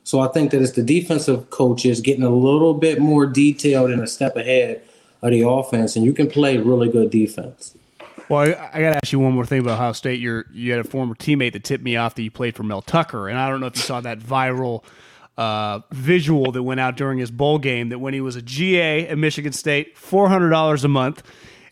[0.05, 4.01] So I think that it's the defensive coaches getting a little bit more detailed and
[4.01, 4.81] a step ahead
[5.21, 7.75] of the offense, and you can play really good defense.
[8.29, 10.19] Well, I, I got to ask you one more thing about Ohio State.
[10.19, 12.81] You're, you had a former teammate that tipped me off that you played for Mel
[12.81, 14.83] Tucker, and I don't know if you saw that viral
[15.37, 19.07] uh, visual that went out during his bowl game that when he was a GA
[19.07, 21.23] at Michigan State, $400 a month,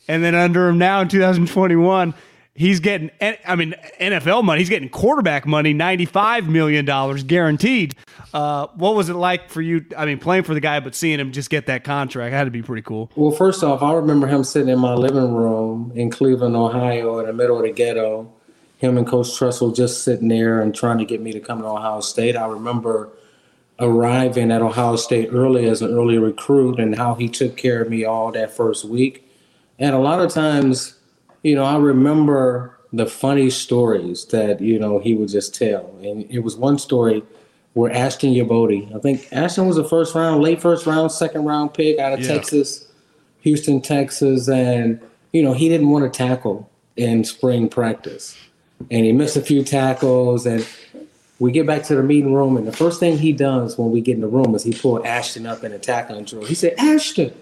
[0.07, 2.13] and then under him now in 2021,
[2.57, 4.59] he's getting, I mean, NFL money.
[4.59, 6.85] He's getting quarterback money, $95 million
[7.25, 7.95] guaranteed.
[8.33, 9.85] Uh, what was it like for you?
[9.95, 12.51] I mean, playing for the guy, but seeing him just get that contract had to
[12.51, 13.09] be pretty cool.
[13.15, 17.27] Well, first off, I remember him sitting in my living room in Cleveland, Ohio, in
[17.27, 18.33] the middle of the ghetto.
[18.79, 21.67] Him and Coach Tressel just sitting there and trying to get me to come to
[21.67, 22.35] Ohio State.
[22.35, 23.09] I remember
[23.79, 27.89] arriving at Ohio State early as an early recruit and how he took care of
[27.89, 29.27] me all that first week.
[29.79, 30.96] And a lot of times,
[31.43, 35.95] you know, I remember the funny stories that, you know, he would just tell.
[36.01, 37.23] And it was one story
[37.73, 41.73] where Ashton Youboty, I think Ashton was a first round, late first round, second round
[41.73, 42.27] pick out of yeah.
[42.27, 42.87] Texas,
[43.41, 44.47] Houston, Texas.
[44.47, 44.99] And,
[45.31, 48.37] you know, he didn't want to tackle in spring practice.
[48.89, 50.45] And he missed a few tackles.
[50.45, 50.67] And
[51.39, 52.57] we get back to the meeting room.
[52.57, 55.05] And the first thing he does when we get in the room is he pulled
[55.05, 56.45] Ashton up in a tackling drill.
[56.45, 57.33] He said, Ashton,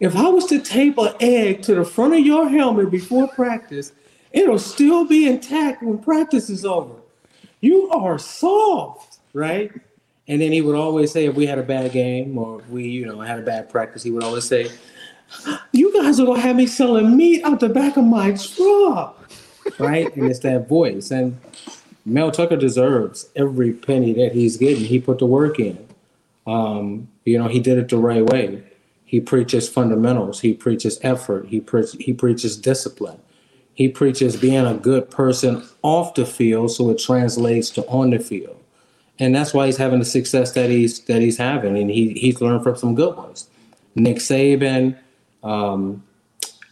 [0.00, 3.92] if I was to tape an egg to the front of your helmet before practice,
[4.32, 6.94] it'll still be intact when practice is over.
[7.60, 9.72] You are soft, right?
[10.28, 13.06] And then he would always say, if we had a bad game or we, you
[13.06, 14.70] know, had a bad practice, he would always say,
[15.72, 19.30] "You guys are gonna have me selling meat out the back of my truck,"
[19.78, 20.14] right?
[20.16, 21.10] and it's that voice.
[21.10, 21.38] And
[22.04, 24.84] Mel Tucker deserves every penny that he's getting.
[24.84, 25.78] He put the work in.
[26.46, 28.62] Um, you know, he did it the right way.
[29.06, 30.40] He preaches fundamentals.
[30.40, 31.46] He preaches effort.
[31.46, 33.20] He, pre- he preaches discipline.
[33.72, 38.18] He preaches being a good person off the field so it translates to on the
[38.18, 38.60] field.
[39.18, 41.78] And that's why he's having the success that he's that he's having.
[41.78, 43.48] And he, he's learned from some good ones.
[43.94, 44.98] Nick Saban,
[45.42, 46.02] um,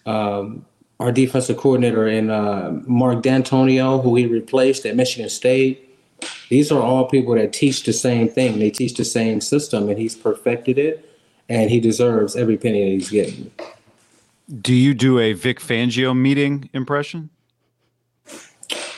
[0.04, 0.66] um,
[1.00, 5.80] our defensive coordinator, and uh, Mark Dantonio, who he replaced at Michigan State.
[6.50, 8.58] These are all people that teach the same thing.
[8.58, 11.13] They teach the same system, and he's perfected it
[11.48, 13.50] and he deserves every penny that he's getting.
[14.60, 17.30] Do you do a Vic Fangio meeting impression?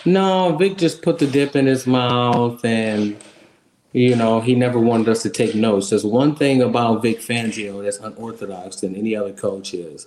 [0.05, 3.17] No, Vic just put the dip in his mouth and
[3.97, 5.89] you know, he never wanted us to take notes.
[5.89, 10.07] There's one thing about Vic Fangio that's unorthodox than any other coach is.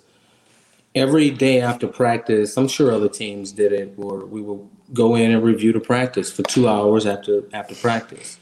[0.94, 5.32] Every day after practice, I'm sure other teams did it, or we will go in
[5.32, 8.38] and review the practice for two hours after after practice.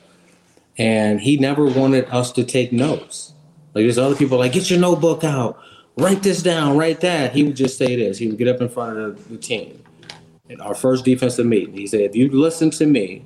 [0.77, 3.31] And he never wanted us to take notes.
[3.77, 5.61] Like there's other people like, get your notebook out,
[5.97, 7.31] write this down, write that.
[7.31, 8.17] He would just say this.
[8.17, 9.83] He would get up in front of the, team.
[10.49, 13.23] In our first defensive meeting, he said, if you listen to me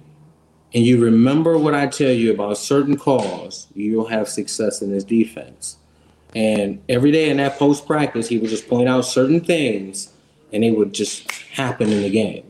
[0.73, 5.05] and you remember what I tell you about certain calls, you'll have success in this
[5.05, 5.77] defense.
[6.35, 10.11] And every day in that post practice, he would just point out certain things
[10.51, 12.43] and it would just happen in the game.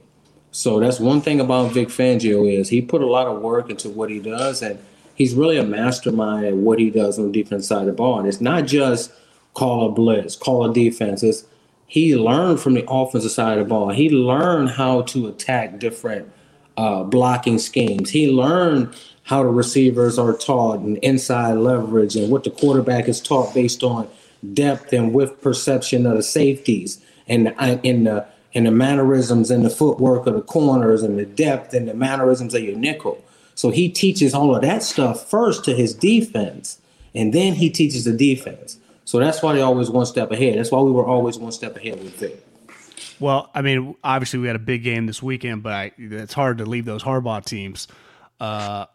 [0.50, 3.90] So that's one thing about Vic Fangio is he put a lot of work into
[3.90, 4.80] what he does and
[5.16, 8.20] he's really a mastermind at what he does on the defense side of the ball.
[8.20, 9.12] And it's not just
[9.54, 11.24] call a blitz, call a defense.
[11.24, 11.46] It's
[11.88, 13.90] he learned from the offensive side of the ball.
[13.90, 16.32] He learned how to attack different
[16.78, 18.10] uh, blocking schemes.
[18.10, 23.20] He learned how the receivers are taught and inside leverage and what the quarterback is
[23.20, 24.08] taught based on
[24.54, 29.64] depth and with perception of the safeties and uh, in the and the mannerisms and
[29.64, 33.24] the footwork of the corners and the depth and the mannerisms of your nickel.
[33.62, 36.80] So he teaches all of that stuff first to his defense,
[37.14, 38.80] and then he teaches the defense.
[39.06, 40.58] So that's why they always one step ahead.
[40.58, 42.44] That's why we were always one step ahead with Vic.
[43.20, 46.58] Well, I mean, obviously we had a big game this weekend, but I, it's hard
[46.58, 47.88] to leave those Harbaugh teams.
[48.40, 48.88] Uh,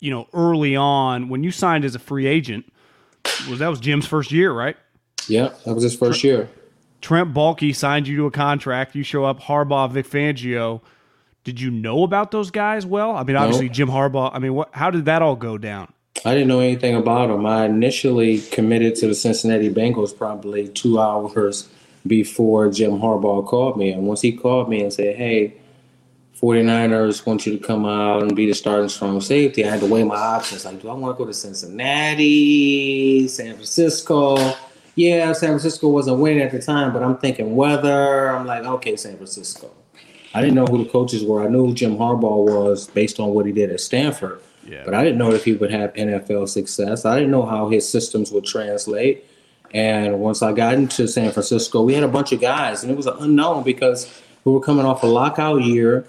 [0.00, 2.72] you know, early on when you signed as a free agent,
[3.50, 4.78] was that was Jim's first year, right?
[5.28, 6.48] Yeah, that was his first year.
[7.02, 8.94] Trent Baalke signed you to a contract.
[8.94, 10.80] You show up, Harbaugh, Vic Fangio.
[11.46, 13.12] Did you know about those guys well?
[13.12, 14.32] I mean, obviously Jim Harbaugh.
[14.34, 14.68] I mean, what?
[14.72, 15.92] How did that all go down?
[16.24, 17.46] I didn't know anything about them.
[17.46, 21.68] I initially committed to the Cincinnati Bengals probably two hours
[22.04, 23.92] before Jim Harbaugh called me.
[23.92, 25.54] And once he called me and said, "Hey,
[26.36, 29.86] 49ers want you to come out and be the starting strong safety," I had to
[29.86, 30.64] weigh my options.
[30.64, 34.36] Like, do I want to go to Cincinnati, San Francisco?
[34.96, 38.30] Yeah, San Francisco wasn't winning at the time, but I'm thinking weather.
[38.30, 39.70] I'm like, okay, San Francisco.
[40.34, 41.44] I didn't know who the coaches were.
[41.44, 44.40] I knew who Jim Harbaugh was based on what he did at Stanford.
[44.66, 44.82] Yeah.
[44.84, 47.04] But I didn't know if he would have NFL success.
[47.04, 49.24] I didn't know how his systems would translate.
[49.72, 52.96] And once I got into San Francisco, we had a bunch of guys, and it
[52.96, 56.06] was an unknown because we were coming off a lockout year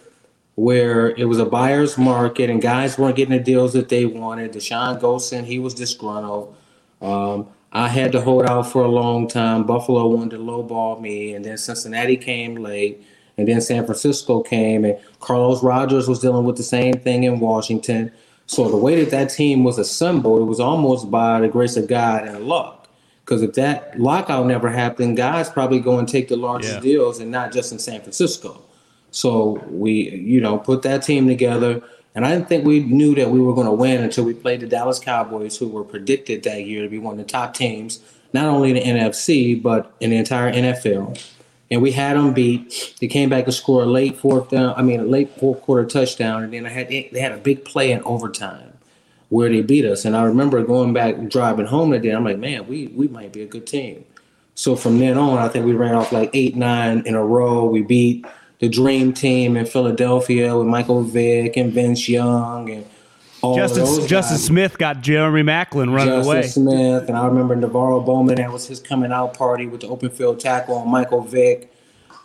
[0.55, 4.51] where it was a buyer's market and guys weren't getting the deals that they wanted.
[4.51, 6.55] Deshaun Golson, he was disgruntled.
[6.99, 9.65] Um, I had to hold out for a long time.
[9.65, 13.03] Buffalo wanted to lowball me, and then Cincinnati came late,
[13.37, 17.39] and then San Francisco came, and Carlos Rogers was dealing with the same thing in
[17.39, 18.11] Washington.
[18.47, 21.87] So the way that that team was assembled, it was almost by the grace of
[21.87, 22.87] God and luck.
[23.23, 26.79] Because if that lockout never happened, guys probably go and take the largest Yeah.
[26.79, 28.61] deals, and not just in San Francisco.
[29.11, 31.81] So we, you know, put that team together.
[32.15, 34.61] And I didn't think we knew that we were going to win until we played
[34.61, 37.99] the Dallas Cowboys, who were predicted that year to be one of the top teams,
[38.33, 41.21] not only in the NFC, but in the entire NFL.
[41.69, 42.95] And we had them beat.
[43.01, 45.85] They came back to score a late fourth down, I mean, a late fourth quarter
[45.85, 46.43] touchdown.
[46.43, 48.73] And then I had, they had a big play in overtime
[49.29, 50.05] where they beat us.
[50.05, 52.11] And I remember going back driving home that day.
[52.11, 54.05] I'm like, man, we, we might be a good team.
[54.55, 57.65] So from then on, I think we ran off like eight, nine in a row.
[57.65, 58.25] We beat
[58.59, 62.85] the dream team in Philadelphia with Michael Vick and Vince Young and
[63.47, 64.37] all Justin Justin.
[64.37, 66.41] Smith got Jeremy Maclin running Justin away.
[66.41, 68.35] Justin Smith, and I remember NaVorro Bowman.
[68.35, 71.73] That was his coming out party with the open field tackle on Michael Vick.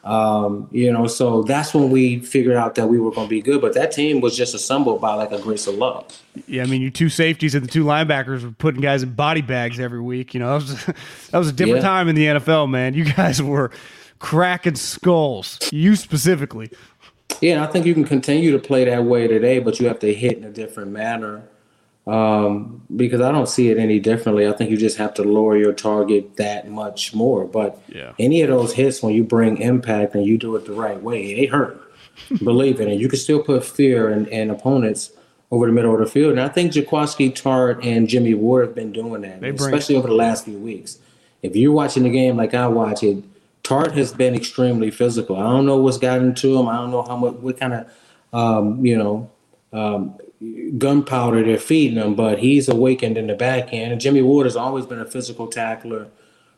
[0.04, 3.40] Um, you know, so that's when we figured out that we were going to be
[3.40, 3.60] good.
[3.60, 6.10] But that team was just assembled by like a grace of luck.
[6.48, 9.42] Yeah, I mean, you two safeties and the two linebackers were putting guys in body
[9.42, 10.34] bags every week.
[10.34, 10.84] You know, that was
[11.30, 11.88] that was a different Yeah.
[11.88, 12.94] time in the NFL, man.
[12.94, 13.70] You guys were
[14.18, 15.58] cracking skulls.
[15.72, 16.70] You specifically.
[17.40, 19.98] Yeah, and I think you can continue to play that way today, but you have
[20.00, 21.42] to hit in a different manner.
[22.04, 24.48] Um, because I don't see it any differently.
[24.48, 27.44] I think you just have to lower your target that much more.
[27.44, 28.12] But Yeah.
[28.18, 31.34] any of those hits, when you bring impact and you do it the right way,
[31.34, 31.80] they hurt.
[32.42, 32.88] Believe it.
[32.88, 35.12] And you can still put fear in, in opponents
[35.52, 36.32] over the middle of the field.
[36.32, 40.14] And I think Jaquiski Tartt and Jimmy Ward have been doing that, especially over the
[40.14, 40.98] last few weeks.
[41.42, 43.22] If you're watching the game like I watch it,
[43.64, 45.36] Tartt has been extremely physical.
[45.36, 46.68] I don't know what's gotten to him.
[46.68, 47.86] I don't know how much, what kind of,
[48.32, 49.30] um, you know,
[49.72, 50.18] um,
[50.78, 53.92] gunpowder they're feeding him, but he's awakened in the back end.
[53.92, 56.08] And Jimmy Ward has always been a physical tackler.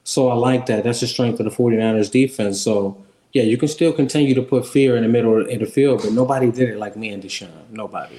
[0.05, 0.85] So I like that.
[0.85, 2.61] That's the strength of the 49ers defense.
[2.61, 6.03] So, yeah, you can still continue to put fear in the middle of the field,
[6.03, 7.51] but nobody did it like me and Dashon.
[7.71, 8.17] Nobody.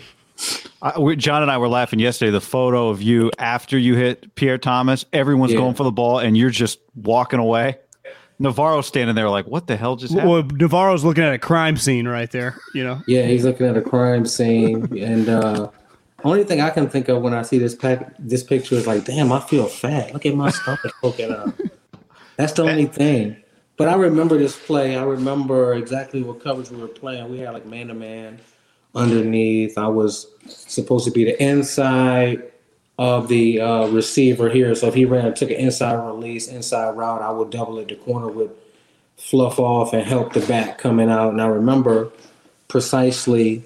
[0.82, 2.32] I, we, John and I were laughing yesterday.
[2.32, 5.60] The photo of you after you hit Pierre Thomas, everyone's Yeah.
[5.60, 7.78] going for the ball, and you're just walking away.
[8.40, 11.78] NaVorro's standing there like, "What the hell just happened?" Well, NaVorro's looking at a crime
[11.78, 12.58] scene right there.
[12.74, 15.70] You know, Yeah, he's looking at a crime scene, and uh,
[16.24, 19.06] only thing I can think of when I see this pack, this picture is like,
[19.06, 20.14] damn, I feel fat.
[20.14, 21.54] Look at my stomach poking out.
[22.36, 23.38] That's the only thing.
[23.78, 24.98] But I remember this play.
[24.98, 27.30] I remember exactly what coverage we were playing.
[27.30, 28.40] We had like man to man
[28.96, 29.78] underneath.
[29.78, 32.44] I was supposed to be the inside
[32.98, 34.74] of the uh, receiver here.
[34.76, 37.90] So if he ran, took an inside release, inside route, I would double it.
[37.90, 38.56] The corner would
[39.18, 41.40] fluff off and help the back coming out.
[41.40, 42.12] I remember
[42.68, 43.64] precisely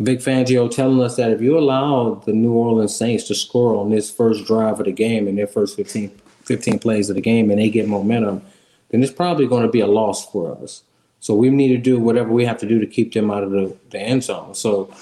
[0.00, 3.90] Vic Fangio telling us that if you allow the New Orleans Saints to score on
[3.90, 6.10] this first drive of the game in their first 15,
[6.44, 8.42] 15 plays of the game and they get momentum,
[8.90, 10.82] then it's probably going to be a loss for us.
[11.20, 13.50] So we need to do whatever we have to do to keep them out of
[13.50, 14.54] the, the end zone.
[14.54, 14.94] So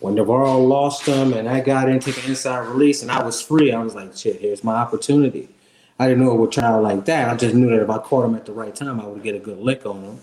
[0.00, 3.72] when NaVorro lost them and I got into the inside release, and I was free,
[3.72, 5.48] I was like, shit, here's my opportunity.
[5.98, 7.28] I didn't know it would turn out like that.
[7.28, 9.34] I just knew that if I caught him at the right time, I would get
[9.34, 10.18] a good lick on him.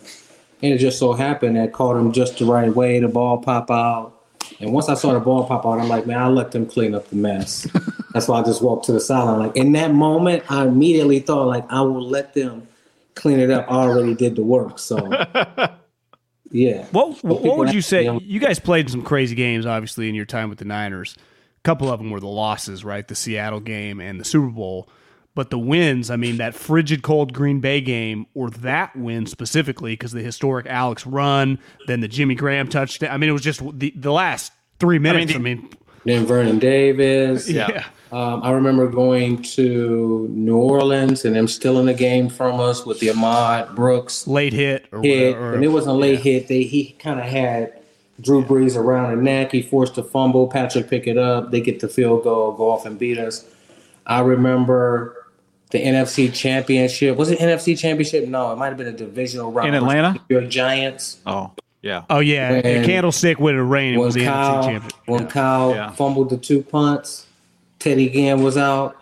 [0.64, 3.38] And it just so happened that I caught him just the right way, the ball
[3.38, 4.14] pop out.
[4.60, 6.96] And once I saw the ball pop out, I'm like, man, I'll let them clean
[6.96, 7.68] up the mess.
[8.14, 9.40] That's why I just walked to the sideline.
[9.40, 12.68] Like in that moment, I immediately thought, like, I will let them
[13.14, 13.70] clean it up.
[13.70, 14.80] I already did the work.
[14.80, 14.98] So
[16.52, 16.86] yeah.
[16.92, 18.08] what what, people would you say?
[18.08, 21.16] actually- You guys played some crazy games, obviously, in your time with the Niners.
[21.60, 23.08] A couple of them were the losses, right?
[23.08, 24.90] The Seattle game and the Super Bowl.
[25.36, 29.94] But the wins, I mean, that frigid cold Green Bay game, or that win specifically,
[29.94, 33.12] because the historic Alex run, then the Jimmy Graham touchdown.
[33.12, 35.36] I mean, it was just the, the last three minutes.
[35.36, 35.70] I mean,
[36.06, 37.48] Then Vernon Davis.
[37.48, 37.86] yeah.
[38.12, 43.00] Um, I remember going to New Orleans and them stealing the game from us with
[43.00, 45.36] the Ahmad Brooks late hit or hit.
[45.36, 45.54] whatever.
[45.56, 46.48] and it wasn't a late hit.
[46.48, 47.74] They he kind of had
[48.22, 49.52] Drew Brees around the neck.
[49.52, 50.48] He forced a fumble.
[50.48, 51.52] Patrick pick it up.
[51.52, 53.46] They get the field goal, go off and beat us.
[54.06, 55.28] I remember
[55.72, 57.18] the NFC Championship.
[57.18, 58.28] Was it NFC Championship?
[58.30, 60.10] No, it might have been a divisional round In Atlanta?
[60.14, 61.18] versus the New York Giants.
[61.26, 61.52] Oh,
[61.82, 62.06] yeah.
[62.10, 63.94] Oh yeah, When- candlestick with a rain.
[63.96, 64.94] It when was the NFC championship.
[65.08, 65.92] when Kyle Yeah.
[65.92, 67.27] fumbled the two punts,
[67.88, 68.98] Teddy Ginn was out.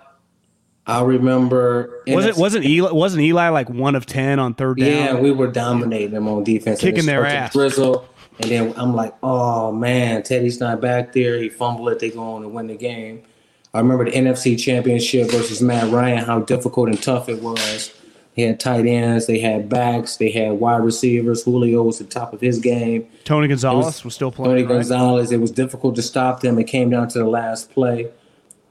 [0.86, 2.04] I remember.
[2.06, 4.88] Was it wasn't Eli wasn't Eli like one of ten on third down?
[4.88, 7.54] Yeah, we were dominating them on defense, kicking their ass.
[7.54, 8.08] Drizzle,
[8.40, 11.40] and then I'm like, oh man, Teddy's not back there.
[11.40, 12.00] He fumbled it.
[12.00, 13.24] They go on and win the game.
[13.74, 17.92] I remember the NFC Championship versus Matt Ryan, how difficult and tough it was.
[18.36, 21.44] He had tight ends, they had backs, they had wide receivers.
[21.44, 23.08] Julio was the top of his game.
[23.24, 24.52] Tony Gonzalez was, was, still playing.
[24.52, 24.76] Tony right?
[24.76, 25.32] Gonzalez.
[25.32, 26.60] It was difficult to stop them.
[26.60, 28.12] It came down to the last play.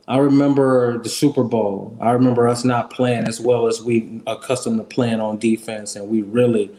[0.06, 1.96] I remember the Super Bowl.
[2.00, 6.08] I remember us not playing as well as we accustomed to playing on defense, and
[6.08, 6.70] we really,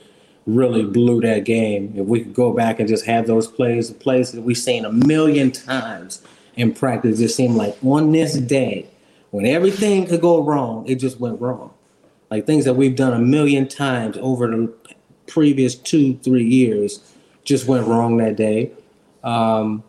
[0.45, 1.93] really blew that game.
[1.95, 4.86] If we could go back and just have those plays, the plays that we've seen
[4.86, 6.21] a million times
[6.55, 8.86] in practice, just seemed like on this day,
[9.32, 11.73] when everything could go wrong, it just went wrong.
[12.30, 14.71] Like things that we've done a million times over the
[15.28, 16.99] previous two, three years,
[17.43, 18.71] just went wrong that day.
[19.23, 19.84] Um,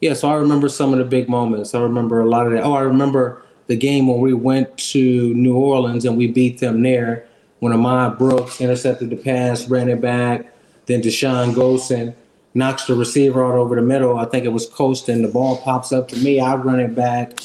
[0.00, 1.74] yeah, so I remember some of the big moments.
[1.74, 2.62] I remember a lot of that.
[2.62, 6.82] Oh, I remember the game when we went to New Orleans and we beat them
[6.82, 7.26] there
[7.60, 10.52] when Ahmad Brooks intercepted the pass, ran it back.
[10.86, 12.14] Then Dashon Goldson
[12.54, 14.18] knocks the receiver out over the middle.
[14.18, 15.22] I think it was Colston.
[15.22, 16.40] The ball pops up to me.
[16.40, 17.38] I run it back.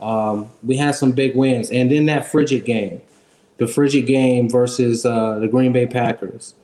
[0.00, 1.70] Um, we had some big wins.
[1.70, 3.02] And then that frigid game,
[3.58, 6.54] the frigid game versus uh, the Green Bay Packers.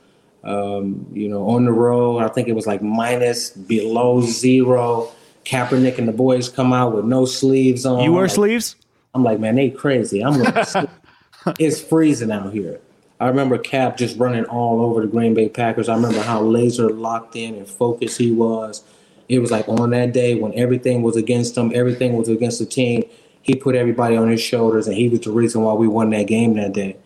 [0.45, 5.13] Um, you know, on the road, I think it was like minus below zero
[5.45, 8.03] Kaepernick and the boys come out with no sleeves on.
[8.05, 8.77] You wear like, sleeves?
[9.15, 10.23] I'm like, man, they crazy.
[10.23, 10.67] I'm like,
[11.59, 12.81] it's freezing out here.
[13.21, 15.89] I remember Cap just running all over the Green Bay Packers.
[15.89, 18.83] I remember how laser locked in and focused he was.
[19.29, 22.67] It was like on that day when everything was against him, everything was against the
[22.67, 23.05] team.
[23.43, 26.27] He put everybody on his shoulders, and he was the reason why we won that
[26.27, 26.97] game that day.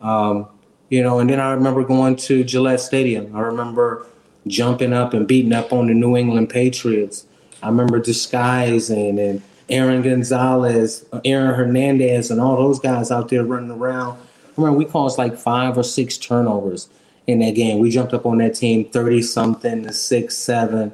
[0.00, 0.48] Um,
[0.88, 3.34] you know, and then I remember going to Gillette Stadium.
[3.34, 4.06] I remember
[4.46, 7.26] jumping up and beating up on the New England Patriots.
[7.62, 13.70] I remember disguising and Aaron Gonzalez, Aaron Hernandez, and all those guys out there running
[13.70, 14.18] around.
[14.18, 16.88] I remember we caused like five or six turnovers
[17.26, 17.78] in that game.
[17.78, 20.92] We jumped up on that team 30 something to six, seven.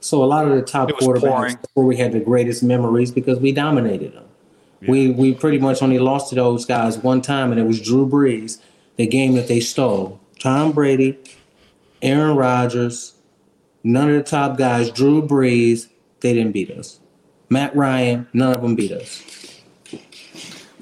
[0.00, 3.52] So a lot of the top quarterbacks where we had the greatest memories because we
[3.52, 4.24] dominated them.
[4.80, 4.90] Yeah.
[4.90, 8.08] We we pretty much only lost to those guys one time, and it was Drew
[8.08, 8.58] Brees,
[8.96, 10.20] the game that they stole.
[10.40, 11.18] Tom Brady,
[12.02, 13.14] Aaron Rodgers,
[13.84, 15.88] none of the top guys, Drew Brees,
[16.22, 17.00] they didn't beat us.
[17.50, 19.60] Matt Ryan, none of them beat us.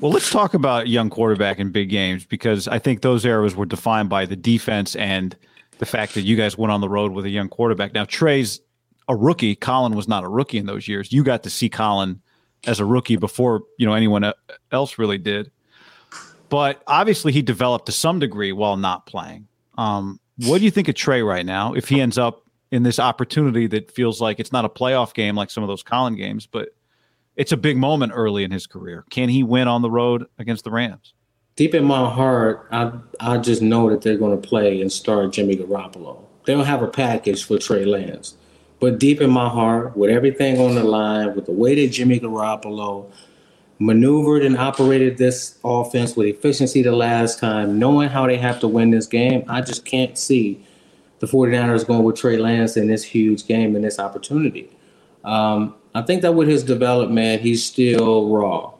[0.00, 3.66] Well, let's talk about young quarterback in big games because I think those eras were
[3.66, 5.36] defined by the defense and
[5.78, 7.92] the fact that you guys went on the road with a young quarterback.
[7.92, 8.60] Now, Trey's
[9.08, 9.56] a rookie.
[9.56, 11.12] Colin was not a rookie in those years.
[11.12, 12.20] You got to see Colin
[12.66, 14.32] as a rookie before you know anyone
[14.72, 15.50] else really did.
[16.48, 19.48] But obviously, he developed to some degree while not playing.
[19.76, 21.74] Um, what do you think of Trey right now?
[21.74, 25.34] If he ends up in this opportunity that feels like it's not a playoff game
[25.34, 26.70] like some of those Colin games, but
[27.36, 29.04] it's a big moment early in his career.
[29.10, 31.14] Can he win on the road against the Rams?
[31.56, 35.32] Deep in my heart, I I just know that they're going to play and start
[35.32, 36.24] Jimmy Garoppolo.
[36.44, 38.34] They'll have a package for Trey Lance.
[38.78, 42.18] But deep in my heart, with everything on the line, with the way that Jimmy
[42.18, 43.10] Garoppolo
[43.78, 48.68] maneuvered and operated this offense with efficiency the last time, knowing how they have to
[48.68, 50.64] win this game, I just can't see
[51.20, 54.70] the 49ers going with Trey Lance in this huge game and this opportunity.
[55.24, 58.72] Um, I think that with his development, he's still raw.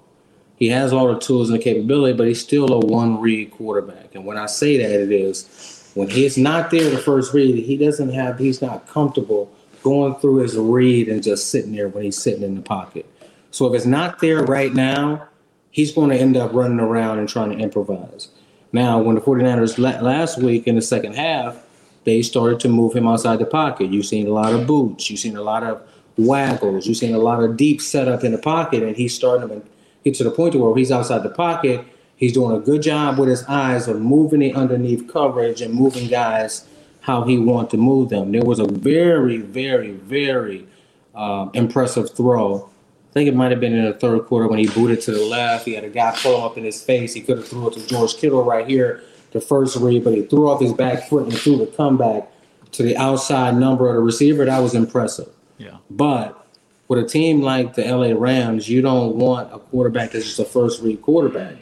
[0.57, 4.15] He has all the tools and the capability, but he's still a one read quarterback.
[4.15, 7.77] And when I say that, it is when he's not there the first read, he
[7.77, 9.51] doesn't have, he's not comfortable
[9.83, 13.07] going through his read and just sitting there when he's sitting in the pocket.
[13.51, 15.27] So if it's not there right now,
[15.71, 18.29] he's going to end up running around and trying to improvise.
[18.73, 21.57] Now, when the 49ers last week in the second half,
[22.05, 23.91] they started to move him outside the pocket.
[23.91, 25.11] You've seen a lot of boots.
[25.11, 25.83] You've seen a lot of
[26.17, 26.87] waggles.
[26.87, 29.63] You've seen a lot of deep setup in the pocket, and he's starting to
[30.05, 31.85] get to the point where he's outside the pocket.
[32.17, 36.09] He's doing a good job with his eyes of moving it underneath coverage and moving
[36.09, 36.67] guys
[37.01, 38.33] how he wants to move them.
[38.33, 40.67] There was a very, very, very
[41.15, 42.69] um, impressive throw.
[43.11, 45.25] I think it might have been in the third quarter when he booted to the
[45.25, 45.65] left.
[45.65, 47.15] He had a guy pull him up in his face.
[47.15, 49.03] He could have threw it to George Kittle right here
[49.33, 52.31] the first read, but he threw off his back foot and threw the comeback
[52.73, 54.45] to the outside number of the receiver.
[54.45, 55.29] That was impressive.
[55.59, 55.79] Yeah.
[55.91, 56.47] But
[56.89, 60.45] with a team like the LA Rams, you don't want a quarterback that's just a
[60.45, 61.57] first read quarterback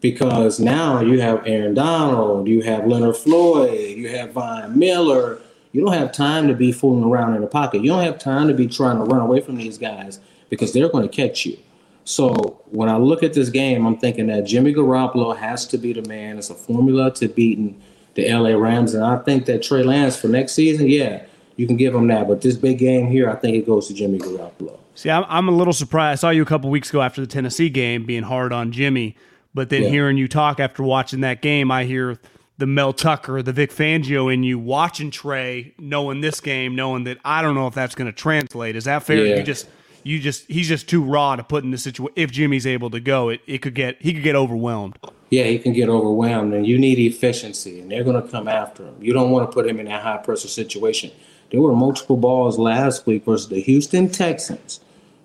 [0.00, 5.40] because now you have Aaron Donald, you have Leonard Floyd, you have Von Miller.
[5.72, 7.82] You don't have time to be fooling around in the pocket.
[7.82, 10.88] You don't have time to be trying to run away from these guys because they're
[10.88, 11.58] going to catch you.
[12.06, 15.92] So when I look at this game, I'm thinking that Jimmy Garoppolo has to be
[15.92, 16.38] the man.
[16.38, 17.82] It's a formula to beating
[18.14, 21.24] the LA Rams, and I think that Trey Lance for next season, yeah,
[21.56, 22.28] you can give him that.
[22.28, 24.78] But this big game here, I think it goes to Jimmy Garoppolo.
[24.94, 26.12] See, I'm, I'm a little surprised.
[26.12, 29.16] I saw you a couple weeks ago after the Tennessee game being hard on Jimmy,
[29.52, 29.88] but then Yeah.
[29.90, 32.18] hearing you talk after watching that game, I hear
[32.56, 37.18] the Mel Tucker, the Vic Fangio in you watching Trey, knowing this game, knowing that
[37.24, 38.76] I don't know if that's going to translate.
[38.76, 39.26] Is that fair?
[39.26, 39.36] Yeah.
[39.36, 39.66] You just,
[40.06, 42.12] you just, he's just too raw to put in the situation.
[42.14, 44.98] If Jimmy's able to go, it, it could get, he could get overwhelmed.
[45.30, 48.84] Yeah, he can get overwhelmed, and you need efficiency, and they're going to come after
[48.84, 48.94] him.
[49.00, 51.10] You don't want to put him in that high pressure situation.
[51.50, 54.78] There were multiple balls last week versus the Houston Texans.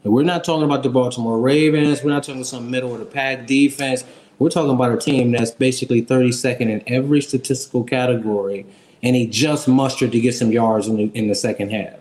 [0.03, 2.03] And we're not talking about the Baltimore Ravens.
[2.03, 4.03] We're not talking about some middle of the pack defense.
[4.39, 8.65] We're talking about a team that's basically 32nd in every statistical category,
[9.03, 11.99] and he just mustered to get some yards in the, in the second half.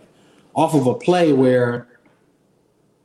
[0.55, 1.87] Off of a play where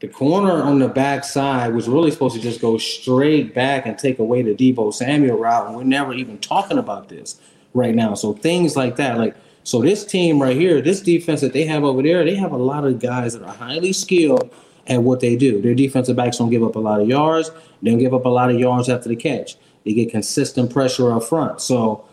[0.01, 4.19] the corner on the backside was really supposed to just go straight back and take
[4.19, 7.41] away the Deebo Samuel route, and we're never even talking about this
[7.73, 8.15] right now.
[8.15, 9.37] So things like that, like
[9.67, 12.57] so, this team right here, this defense that they have over there, they have a
[12.57, 14.49] lot of guys that are highly skilled
[14.87, 15.61] at what they do.
[15.61, 17.51] Their defensive backs don't give up a lot of yards.
[17.83, 19.57] They don't give up a lot of yards after the catch.
[19.85, 21.61] They get consistent pressure up front.
[21.61, 22.05] So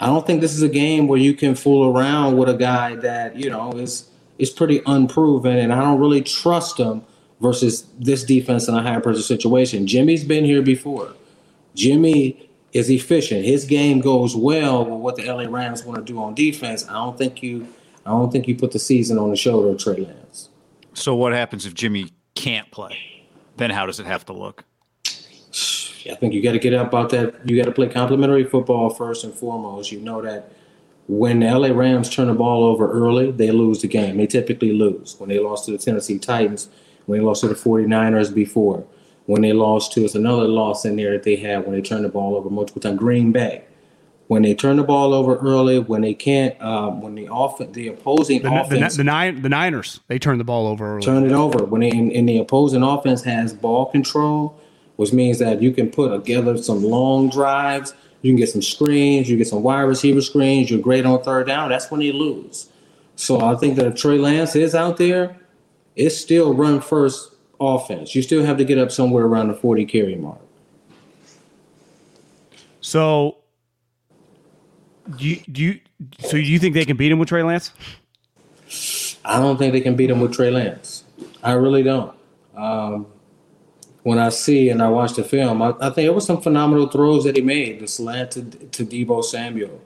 [0.00, 2.96] I don't think this is a game where you can fool around with a guy
[2.96, 4.10] that you know is
[4.40, 7.04] is pretty unproven, and I don't really trust him
[7.40, 9.86] versus this defense in a high pressure situation.
[9.86, 11.12] Jimmy's been here before.
[11.74, 13.44] Jimmy is efficient.
[13.44, 16.86] His game goes well with what the LA Rams want to do on defense.
[16.88, 17.68] I don't think you
[18.04, 20.48] I don't think you put the season on the shoulder of Trey Lance.
[20.94, 23.24] So what happens if Jimmy can't play?
[23.56, 24.64] Then how does it have to look?
[26.08, 27.48] I think you got to get up about that.
[27.48, 29.90] You got to play complementary football first and foremost.
[29.90, 30.52] You know that
[31.08, 34.16] when the LA Rams turn the ball over early, they lose the game.
[34.16, 35.16] They typically lose.
[35.18, 36.68] When they lost to the Tennessee Titans,
[37.06, 38.84] when they lost to the 49ers before,
[39.26, 42.04] when they lost to, it's another loss in there that they had when they turned
[42.04, 42.98] the ball over multiple times.
[42.98, 43.64] Green Bay.
[44.28, 47.88] When they turn the ball over early, when they can't, um, when the off the
[47.88, 51.04] opposing The, the, offense the, Nin- the Niners, they turn the ball over early.
[51.04, 54.60] turn it over when they, and, and the opposing offense has ball control,
[54.96, 57.94] which means that you can put together some long drives.
[58.22, 59.30] You can get some screens.
[59.30, 60.70] You get some wide receiver screens.
[60.70, 61.68] You're great on third down.
[61.68, 62.68] That's when they lose.
[63.14, 65.36] So I think that if Trey Lance is out there,
[65.96, 68.14] it's still run first offense.
[68.14, 70.38] You still have to get up somewhere around the 40 carry mark.
[72.80, 73.38] So,
[75.16, 75.80] do you, do you,
[76.20, 77.72] so do you think they can beat him with Trey Lance?
[79.24, 81.02] I don't think they can beat him with Trey Lance.
[81.42, 82.14] I really don't.
[82.54, 83.06] Um,
[84.02, 86.86] when I see and I watch the film, I, I think it was some phenomenal
[86.86, 87.80] throws that he made.
[87.80, 89.80] The slant to, to Deebo Samuel.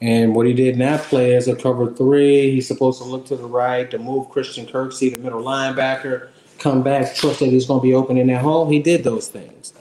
[0.00, 2.52] And what he did in that play is a cover three.
[2.52, 6.28] He's supposed to look to the right to move Christian Kirksey, the middle linebacker,
[6.58, 8.68] come back, trust that he's going to be open in that hole.
[8.68, 9.72] He did those things.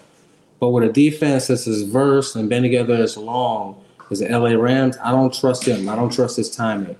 [0.60, 4.52] But with a defense that's as versed and been together as long as the LA
[4.52, 5.88] Rams, I don't trust him.
[5.88, 6.96] I don't trust his timing.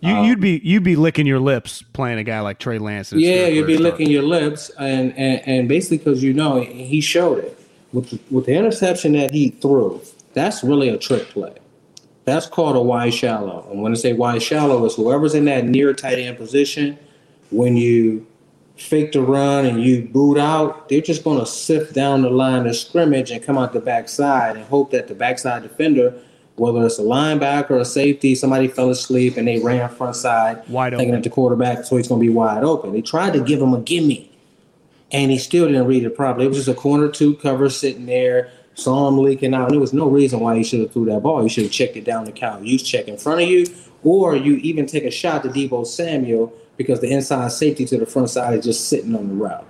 [0.00, 3.12] You, um, you'd be you'd be licking your lips playing a guy like Trey Lance.
[3.12, 7.38] Yeah, you'd be licking your lips, and and, and basically because you know he showed
[7.38, 7.58] it
[7.92, 10.00] with the, with the interception that he threw.
[10.32, 11.54] That's really a trick play.
[12.30, 13.66] That's called a wide shallow.
[13.70, 16.96] And when I say wide shallow, is whoever's in that near tight end position.
[17.50, 18.24] When you
[18.76, 22.68] fake the run and you boot out, they're just going to sift down the line
[22.68, 26.14] of scrimmage and come out the backside and hope that the backside defender,
[26.54, 30.62] whether it's a linebacker or a safety, somebody fell asleep and they ran front side,
[30.68, 31.16] Wide thinking open.
[31.16, 32.92] at the quarterback, so he's going to be wide open.
[32.92, 34.30] They tried to give him a gimme,
[35.10, 36.46] and he still didn't read it properly.
[36.46, 39.80] It was just a corner two cover sitting there, saw him leaking out, and there
[39.80, 41.42] was no reason why he should have threw that ball.
[41.42, 42.62] You should have checked it down to Kyle.
[42.62, 43.66] You check in front of you,
[44.02, 48.06] or you even take a shot to Deebo Samuel because the inside safety to the
[48.06, 49.66] front side is just sitting on the route.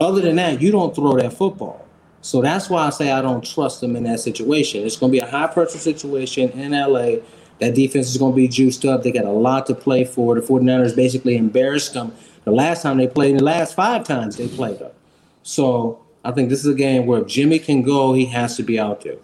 [0.00, 1.86] Other than that, you don't throw that football.
[2.20, 4.84] So that's why I say I don't trust them in that situation.
[4.84, 7.20] It's going to be a high pressure situation in LA.
[7.60, 9.02] That defense is going to be juiced up.
[9.02, 10.34] They got a lot to play for.
[10.34, 12.12] The 49ers basically embarrassed them
[12.46, 14.92] the last time they played, the last five times they played them.
[15.42, 18.62] So I think this is a game where if Jimmy can go, he has to
[18.62, 19.16] be out there.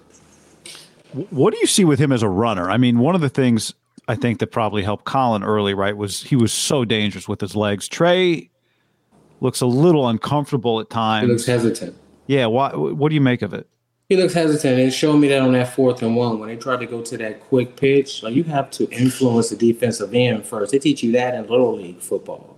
[1.30, 2.70] What do you see with him as a runner?
[2.70, 3.74] I mean, one of the things
[4.08, 7.54] I think that probably helped Colin early, right, was he was so dangerous with his
[7.56, 7.88] legs.
[7.88, 8.48] Trey
[9.40, 11.28] looks a little uncomfortable at He times.
[11.28, 11.96] looks hesitant.
[12.28, 13.66] yeah, why, what do you make of it?
[14.08, 14.78] He looks hesitant.
[14.78, 17.02] And it showed me that on that fourth and one when they tried to go
[17.02, 18.22] to that quick pitch.
[18.22, 20.70] Like you have to influence the defensive end first.
[20.72, 22.56] They teach you that in little league football.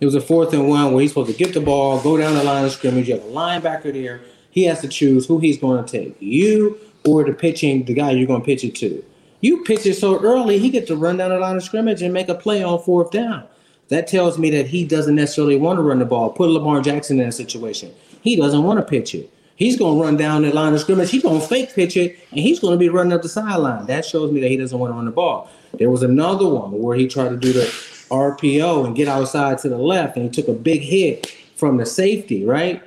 [0.00, 2.34] It was a fourth and one where he's supposed to get the ball, go down
[2.34, 3.08] the line of scrimmage.
[3.08, 4.20] You have a linebacker there.
[4.50, 8.10] He has to choose who he's going to take, you or the pitching, the guy
[8.10, 9.04] you're going to pitch it to.
[9.40, 12.12] You pitch it so early, he gets to run down the line of scrimmage and
[12.12, 13.44] make a play on fourth down.
[13.88, 16.30] That tells me that he doesn't necessarily want to run the ball.
[16.30, 17.94] Put Lamar Jackson in that situation.
[18.20, 19.32] He doesn't want to pitch it.
[19.56, 21.10] He's going to run down the line of scrimmage.
[21.10, 23.86] He's going to fake pitch it, and he's going to be running up the sideline.
[23.86, 25.50] That shows me that he doesn't want to run the ball.
[25.74, 27.64] There was another one where he tried to do the
[28.08, 31.86] RPO and get outside to the left, and he took a big hit from the
[31.86, 32.82] safety, right?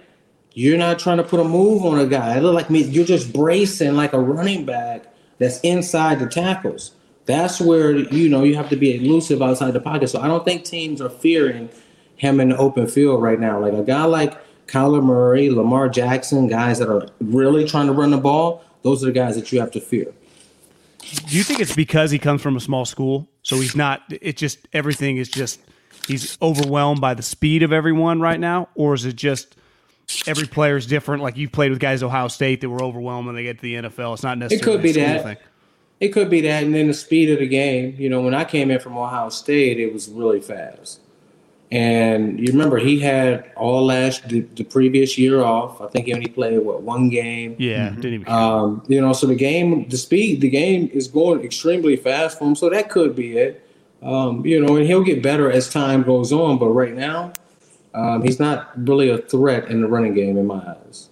[0.54, 2.38] You're not trying to put a move on a guy.
[2.38, 2.84] It looked like me.
[2.84, 5.06] You're just bracing like a running back
[5.38, 6.92] that's inside the tackles.
[7.26, 10.10] That's where you know you have to be elusive outside the pocket.
[10.10, 11.70] So I don't think teams are fearing
[12.18, 13.60] him in the open field right now.
[13.60, 18.12] Like a guy like Kyler Murray, Lamar Jackson, guys that are really trying to run
[18.12, 18.64] the ball.
[18.84, 20.14] Those are the guys that you have to fear.
[21.02, 23.30] Do you think it's because he comes from a small school?
[23.44, 25.60] So he's not, it just, everything is just,
[26.08, 28.70] he's overwhelmed by the speed of everyone right now?
[28.76, 29.56] Or is it just
[30.28, 31.24] every player is different?
[31.24, 33.62] Like you've played with guys at Ohio State that were overwhelmed when they get to
[33.62, 34.14] the NFL.
[34.14, 35.24] It's not necessarily It could be that.
[35.24, 35.38] Thing.
[36.00, 36.64] It could be that.
[36.64, 37.96] And then the speed of the game.
[37.98, 41.01] You know, when I came in from Ohio State, it was really fast.
[41.72, 45.80] And you remember he had all last the, the, previous year off.
[45.80, 47.56] I think he only played what one game.
[47.58, 48.02] Yeah, mm-hmm.
[48.02, 48.28] didn't even.
[48.28, 52.46] Um, you know, so the game, the speed, the game is going extremely fast for
[52.46, 52.56] him.
[52.56, 53.66] So that could be it.
[54.02, 56.58] Um, you know, and he'll get better as time goes on.
[56.58, 57.32] But right now,
[57.94, 61.10] um, he's not really a threat in the running game in my eyes.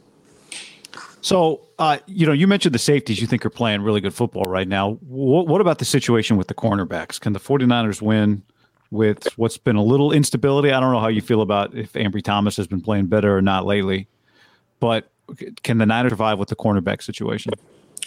[1.22, 4.46] So, uh, you know, you mentioned the safeties you think are playing really good football
[4.46, 4.94] right now.
[5.08, 7.20] What, what about the situation with the cornerbacks?
[7.20, 8.44] Can the 49ers win?
[8.92, 10.72] With what's been a little instability.
[10.72, 13.42] I don't know how you feel about if Ambry Thomas has been playing better or
[13.42, 14.08] not lately,
[14.80, 15.12] but
[15.64, 17.54] can the Niners survive with the cornerback situation?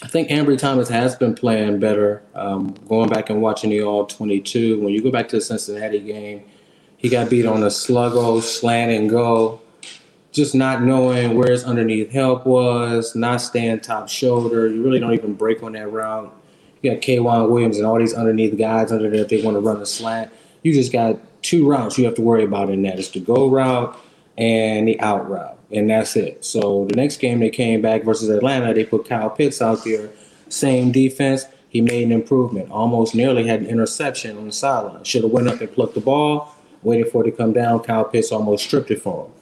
[0.03, 2.23] I think Ambry Thomas has been playing better.
[2.35, 6.01] Um, going back and watching the All 22, when you go back to the Cincinnati
[6.01, 6.45] game,
[6.97, 9.61] he got beat on a sluggo, slant and go,
[10.33, 14.67] just not knowing where his underneath help was, not staying top shoulder.
[14.67, 16.35] You really don't even break on that route.
[16.81, 19.61] You got K'Waun Williams and all these underneath guys under there if they want to
[19.61, 22.99] run a slant you just got two routes you have to worry about in that
[22.99, 23.99] is the go route
[24.39, 26.45] and the out route, and that's it.
[26.45, 30.11] So the next game they came back versus Atlanta, they put Kyle Pitts out there,
[30.49, 31.45] same defense.
[31.69, 32.71] He made an improvement.
[32.71, 35.05] Almost nearly had an interception on the sideline.
[35.05, 37.81] Should have went up and plucked the ball, waited for it to come down.
[37.81, 39.33] Kyle Pitts almost stripped it for him.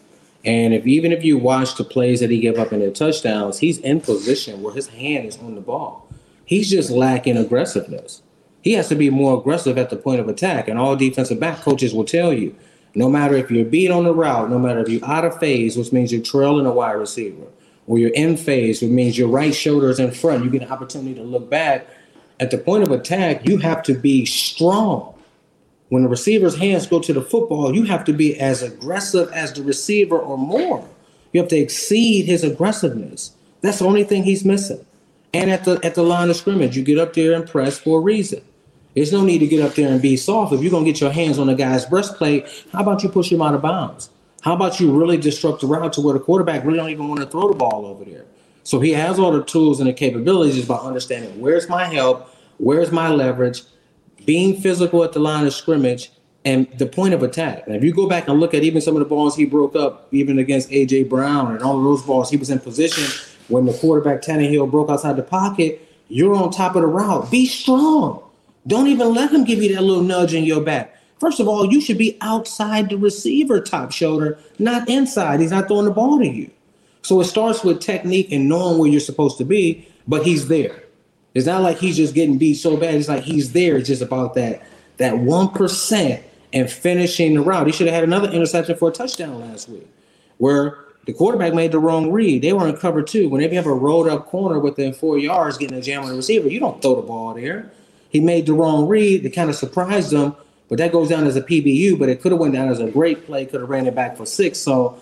[0.45, 3.59] And if even if you watch the plays that he gave up in the touchdowns,
[3.59, 6.09] he's in position where his hand is on the ball.
[6.45, 8.23] He's just lacking aggressiveness
[8.63, 10.69] he has to be more aggressive at the point of attack.
[10.69, 12.55] And all defensive back coaches will tell you,
[12.95, 15.77] no matter if you're beat on the route, no matter if you're out of phase,
[15.77, 17.47] which means you're trailing a wide receiver,
[17.87, 20.71] or you're in phase, which means your right shoulder is in front, you get an
[20.71, 21.87] opportunity to look back.
[22.39, 25.15] At the point of attack, you have to be strong.
[25.89, 29.53] When the receiver's hands go to the football, you have to be as aggressive as
[29.53, 30.89] the receiver or more.
[31.33, 33.33] You have to exceed his aggressiveness.
[33.61, 34.85] That's the only thing he's missing.
[35.33, 38.01] And at the at the line of scrimmage, you get up there and press for
[38.01, 38.43] a reason.
[38.95, 40.53] There's no need to get up there and be soft.
[40.53, 43.31] If you're going to get your hands on the guy's breastplate, how about you push
[43.31, 44.11] him out of bounds?
[44.43, 47.21] How about you really disrupt the route to where the quarterback really don't even want
[47.21, 48.25] to throw the ball over there?
[48.65, 52.35] So he has all the tools and the capabilities just by understanding where's my help,
[52.59, 53.63] where's my leverage,
[54.25, 56.11] being physical at the line of scrimmage,
[56.45, 57.67] and the point of attack.
[57.67, 59.77] And if you go back and look at even some of the balls he broke
[59.77, 63.05] up, even against AJ Brown and all of those balls, he was in position
[63.49, 65.87] when the quarterback Tannehill broke outside the pocket.
[66.09, 67.31] You're on top of the route.
[67.31, 68.23] Be strong.
[68.67, 70.97] Don't even let him give you that little nudge in your back.
[71.19, 75.41] First of all, you should be outside the receiver top shoulder, not inside.
[75.41, 76.51] He's not throwing the ball to you.
[77.03, 80.83] So it starts with technique and knowing where you're supposed to be, but he's there.
[81.35, 82.95] It's not like he's just getting beat so bad.
[82.95, 83.77] It's like he's there.
[83.77, 84.63] It's just about that
[84.97, 87.67] that one percent and finishing the route.
[87.67, 89.87] He should have had another interception for a touchdown last week,
[90.39, 92.43] where the quarterback made the wrong read.
[92.43, 93.29] They were in cover two.
[93.29, 96.17] Whenever you have a rolled up corner within four yards getting a jam on the
[96.17, 97.71] receiver, you don't throw the ball there
[98.11, 99.25] he made the wrong read.
[99.25, 100.35] It kind of surprised him,
[100.69, 101.99] but that goes down as a PBU.
[101.99, 103.47] But it could have went down as a great play.
[103.47, 104.59] Could have ran it back for six.
[104.59, 105.01] So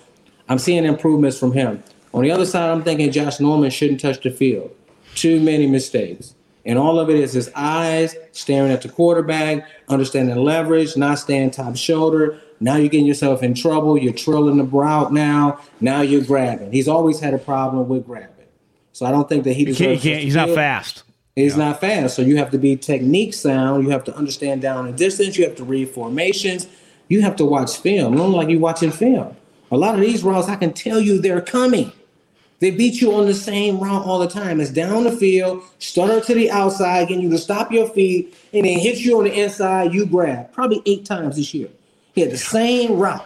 [0.48, 1.82] I'm seeing improvements from him.
[2.14, 4.70] On the other side, I'm thinking Josh Norman shouldn't touch the field.
[5.14, 6.34] Too many mistakes.
[6.64, 11.50] And all of it is his eyes staring at the quarterback, understanding leverage, not staying
[11.50, 12.40] top shoulder.
[12.60, 13.96] Now you're getting yourself in trouble.
[13.96, 15.60] You're trilling the route now.
[15.80, 16.72] Now you're grabbing.
[16.72, 18.34] He's always had a problem with grabbing.
[18.92, 20.02] So I don't think that he deserves.
[20.02, 21.04] He can't, he's not fast.
[21.38, 21.68] He's yeah.
[21.68, 22.16] not fast.
[22.16, 23.84] So you have to be technique sound.
[23.84, 25.36] You have to understand down and distance.
[25.36, 26.66] You have to read formations.
[27.08, 28.16] You have to watch film.
[28.16, 29.36] Not like you watching film.
[29.70, 31.92] A lot of these routes, I can tell you they're coming.
[32.60, 34.60] They beat you on the same route all the time.
[34.60, 38.66] It's down the field, stutter to the outside, getting you to stop your feet, and
[38.66, 39.94] then hit you on the inside.
[39.94, 41.68] You grab probably eight times this year.
[42.14, 43.24] He had the same route.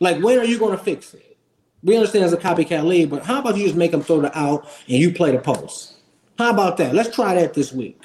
[0.00, 1.36] Like, when are you going to fix it?
[1.84, 4.36] We understand it's a copycat league, but how about you just make them throw the
[4.36, 5.94] out and you play the post?
[6.40, 6.94] How about that?
[6.94, 8.00] Let's try that this week.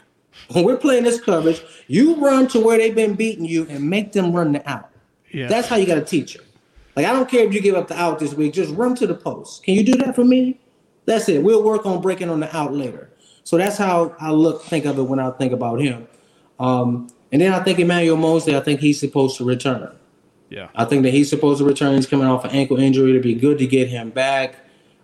[0.52, 4.12] When we're playing this coverage, you run to where they've been beating you and make
[4.12, 4.90] them run the out.
[5.32, 5.48] Yeah.
[5.48, 6.44] That's how you got to teach them.
[6.98, 9.08] Like I don't care if you give up the out this week, just run to
[9.08, 9.64] the post.
[9.64, 10.60] Can you do that for me?
[11.06, 11.44] That's it.
[11.44, 13.10] We'll work on breaking on the out later.
[13.46, 16.06] So that's how I look, think of it when I think about him.
[16.60, 19.96] Um, and then I think Emmanuel Moseley, I think he's supposed to return.
[20.50, 20.68] Yeah.
[20.76, 21.96] I think that he's supposed to return.
[21.96, 23.12] He's coming off an ankle injury.
[23.12, 24.56] It'd be good to get him back.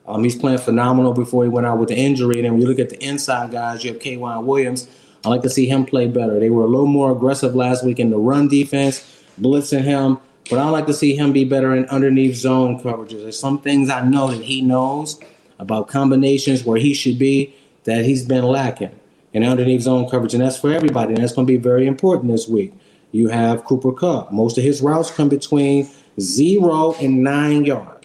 [0.08, 2.36] Um, he's playing phenomenal before he went out with the injury.
[2.36, 4.88] And then when you look at the inside guys, you have K'Waun Williams.
[5.24, 6.40] I like to see him play better.
[6.40, 10.18] They were a little more aggressive last week in the run defense, blitzing him.
[10.50, 13.22] But I like to see him be better in underneath zone coverages.
[13.22, 15.20] There's some things I know that he knows
[15.60, 19.00] about combinations where he should be that he's been lacking
[19.34, 20.34] in underneath zone coverage.
[20.34, 21.14] And that's for everybody.
[21.14, 22.74] And that's going to be very important this week.
[23.12, 24.32] You have Cooper Kupp.
[24.32, 25.90] Most of his routes come between
[26.20, 28.01] zero and nine yards.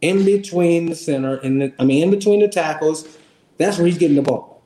[0.00, 3.18] In between the center and the, I mean in between the tackles,
[3.58, 4.62] that's where he's getting the ball.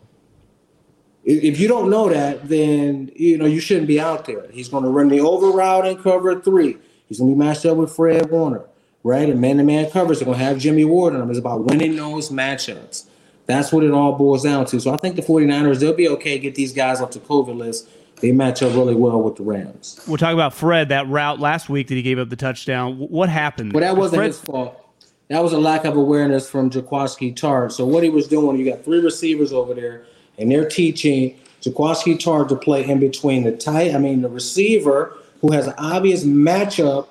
[1.25, 4.47] If you don't know that, then you know you shouldn't be out there.
[4.51, 6.77] He's going to run the over route and cover three.
[7.09, 8.65] He's going to be matched up with Fred Warner,
[9.03, 9.29] right?
[9.29, 11.31] And man-to-man covers They're going to have Jimmy Ward on him.
[11.31, 13.07] It's about winning those matchups.
[13.47, 14.81] That's what it all boils down to.
[14.81, 17.89] So I think the 49ers, they'll be okay, get these guys off the COVID list.
[18.21, 20.01] They match up really well with the Rams.
[20.07, 22.97] We'll talk about Fred, that route last week that he gave up the touchdown.
[22.97, 23.73] What happened?
[23.73, 24.84] Well, that wasn't Fred, his fault.
[25.29, 27.73] That was a lack of awareness from Jaquiski Tartt.
[27.73, 30.05] So what he was doing, you got three receivers over there,
[30.39, 35.17] and they're teaching Jaquiski Tartt to play in between the tight, I mean the receiver
[35.41, 37.09] who has an obvious matchup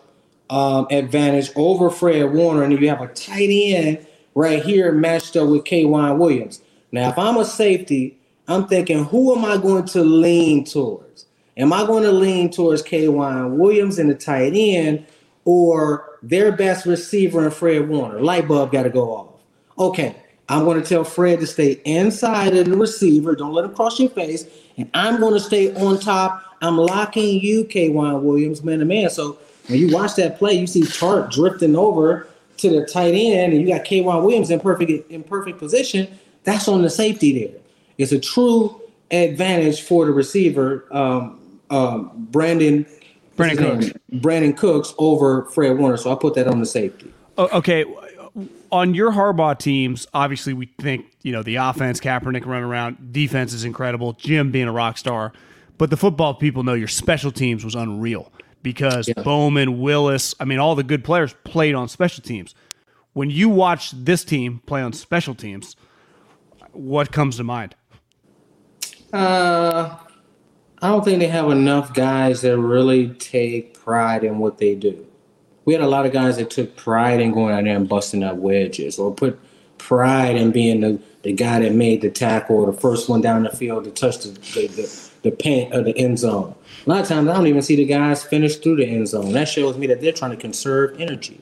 [0.50, 4.06] um, advantage over Fred Warner, and you have a tight end
[4.36, 6.62] right here matched up with K'Waun Williams.
[6.92, 11.26] Now, if I'm a safety, I'm thinking, who am I going to lean towards?
[11.58, 15.06] Am I going to lean towards K'Waun Williams in the tight end
[15.46, 18.22] or their best receiver in Fred Warner?
[18.22, 19.28] Light bulb got to go off.
[19.78, 20.16] Okay,
[20.50, 23.36] I'm going to tell Fred to stay inside of the receiver.
[23.36, 24.46] Don't let him cross your face.
[24.78, 26.58] And I'm going to stay on top.
[26.62, 29.10] I'm locking you, K'Waun Williams, man to man.
[29.10, 33.54] So when you watch that play, you see Tartt drifting over to the tight end,
[33.54, 36.08] and you got K'Waun Williams in perfect in perfect position.
[36.44, 37.60] That's on the safety there.
[37.98, 42.88] It's a true advantage for the receiver, um, um, Brandin
[43.36, 44.00] Brandin Cooks.
[44.12, 45.98] Brandin Cooks over Fred Warner.
[45.98, 47.12] So I put that on the safety.
[47.38, 47.86] Oh, okay.
[48.72, 53.54] On your Harbaugh teams, obviously we think, you know, the offense, Kaepernick running around, defense
[53.54, 55.34] is incredible, Jim being a rock star.
[55.78, 58.32] But the football people know your special teams was unreal
[58.62, 59.22] because yeah.
[59.22, 62.56] Bowman, Willis, I mean, all the good players played on special teams.
[63.14, 65.76] When you watch this team play on special teams,
[66.72, 67.76] what comes to mind?
[69.12, 69.98] Uh,
[70.84, 75.08] I don't think they have enough guys that really take pride in what they do.
[75.64, 78.22] We had a lot of guys that took pride in going out there and busting
[78.22, 79.40] up wedges or put
[79.78, 83.44] pride in being the, the guy that made the tackle or the first one down
[83.44, 86.54] the field to touch the, the, the, the paint of the end zone.
[86.86, 89.32] A lot of times I don't even see the guys finish through the end zone.
[89.32, 91.40] That shows me that they're trying to conserve energy.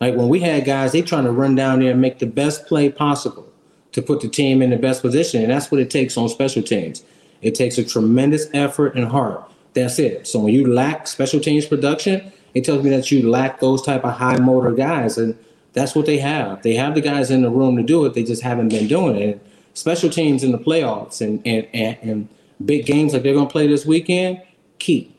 [0.00, 2.64] Like when we had guys, they trying to run down there and make the best
[2.64, 3.46] play possible
[3.92, 5.42] to put the team in the best position.
[5.42, 7.04] And that's what it takes on special teams.
[7.44, 9.48] It takes a tremendous effort and heart.
[9.74, 10.26] That's it.
[10.26, 14.04] So when you lack special teams production, it tells me that you lack those type
[14.04, 15.18] of high motor guys.
[15.18, 15.38] And
[15.72, 16.62] that's what they have.
[16.62, 18.14] They have the guys in the room to do it.
[18.14, 19.46] They just haven't been doing it.
[19.74, 22.28] Special teams in the playoffs and, and, and, and
[22.64, 24.40] big games like they're going to play this weekend,
[24.78, 25.14] key.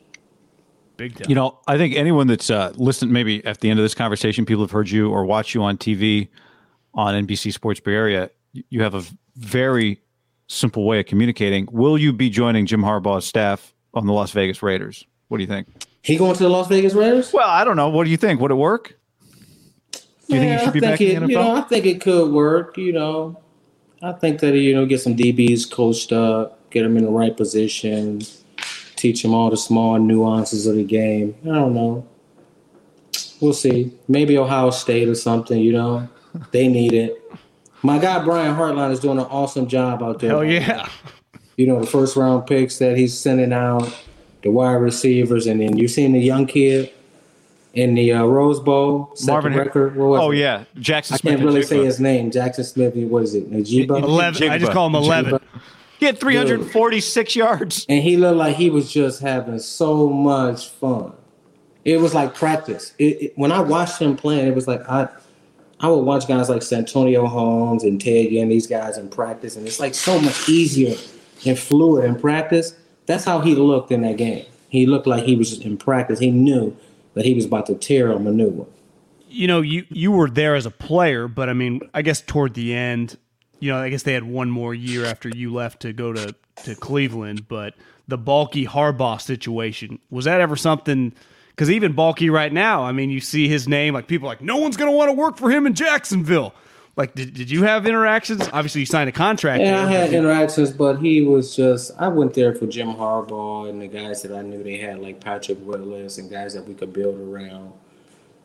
[0.96, 1.26] Big time.
[1.28, 4.46] You know, I think anyone that's uh, listened, maybe at the end of this conversation,
[4.46, 6.28] people have heard you or watched you on TV
[6.94, 8.30] on NBC Sports Bay Area
[8.70, 9.04] you have a
[9.36, 10.00] very
[10.48, 11.68] simple way of communicating.
[11.70, 15.04] Will you be joining Jim Harbaugh's staff on the Las Vegas Raiders?
[15.28, 15.68] What do you think?
[16.02, 17.32] He going to the Las Vegas Raiders?
[17.32, 17.88] Well, I don't know.
[17.88, 18.40] What do you think?
[18.40, 18.96] Would it work?
[19.92, 21.30] Do you think he should be back it, in the NFL?
[21.30, 22.76] You know, I think it could work.
[22.76, 23.40] You know,
[24.02, 27.36] I think that you know get some DBs coached up, get them in the right
[27.36, 28.22] position,
[28.96, 31.34] teach them all the small nuances of the game.
[31.44, 32.06] I don't know.
[33.40, 33.92] We'll see.
[34.08, 35.60] Maybe Ohio State or something.
[35.60, 36.08] You know,
[36.52, 37.22] they need it.
[37.86, 40.30] My guy Brian Hartline is doing an awesome job out there.
[40.30, 40.88] Hell yeah.
[41.56, 43.96] You know, the first round picks that he's sending out,
[44.42, 46.92] the wide receivers, and then you seen the young kid
[47.74, 49.96] in the uh, Rose Bowl, Marvin record.
[49.98, 50.38] oh it?
[50.38, 51.16] yeah, Jackson.
[51.16, 52.32] Smith I can't really say his name.
[52.32, 52.94] Jaxon Smith.
[52.96, 53.50] What is it?
[53.52, 54.02] Njigba.
[54.02, 54.50] Eleven.
[54.50, 55.38] I just call him eleven.
[55.98, 57.38] He had 346 Dude.
[57.38, 61.12] yards, and he looked like he was just having so much fun.
[61.86, 62.92] It was like practice.
[62.98, 65.08] It, it, when I watched him playing, it was like I
[65.80, 69.66] I would watch guys like Santonio Holmes and Ted and these guys in practice, and
[69.66, 70.96] it's like so much easier
[71.44, 72.74] and fluid in practice.
[73.04, 74.46] That's how he looked in that game.
[74.68, 76.18] He looked like he was in practice.
[76.18, 76.76] He knew
[77.14, 78.66] that he was about to tear a one.
[79.28, 82.54] You know, you you were there as a player, but I mean, I guess toward
[82.54, 83.18] the end,
[83.60, 86.34] you know, I guess they had one more year after you left to go to
[86.64, 87.74] to Cleveland, but
[88.08, 91.12] the Baalke Harbaugh situation was that ever something?
[91.56, 94.58] Because even Baalke right now, I mean, you see his name, like people like, no
[94.58, 96.52] one's going to want to work for him in Jacksonville.
[96.96, 98.46] Like, did, did you have interactions?
[98.52, 99.62] Obviously, you signed a contract.
[99.62, 101.92] Yeah, I had interactions, but he was just.
[101.98, 105.20] I went there for Jim Harbaugh and the guys that I knew they had, like
[105.20, 107.72] Patrick Willis and guys that we could build around.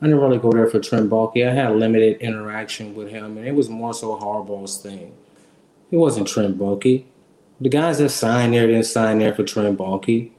[0.02, 1.48] I didn't really go there for Trent Baalke.
[1.48, 5.14] I had limited interaction with him, and it was more so Harbaugh's thing.
[5.92, 7.06] It wasn't Trent Baalke.
[7.60, 10.32] The guys that signed there didn't sign there for Trent Baalke.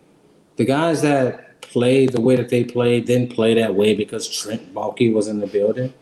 [0.56, 4.74] The guys that played the way that they played didn't play that way because Trent
[4.74, 5.92] Baalke was in the building.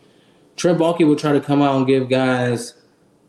[0.57, 2.75] Trent Baalke would try to come out and give guys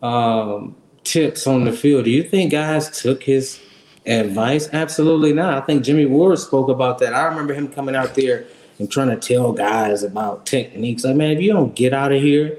[0.03, 0.75] um,
[1.05, 2.05] tips on the field.
[2.05, 3.61] Do you think guys took his
[4.05, 4.69] advice?
[4.73, 5.63] Absolutely not.
[5.63, 7.15] I think Jimmy Ward spoke about that.
[7.15, 8.47] I remember him coming out there
[8.79, 11.05] and trying to tell guys about techniques.
[11.05, 12.59] Like, man, if you don't get out of here.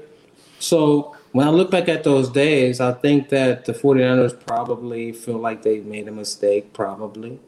[0.58, 5.38] So when I look back at those days, I think that the 49ers probably feel
[5.38, 7.38] like they made a mistake, probably.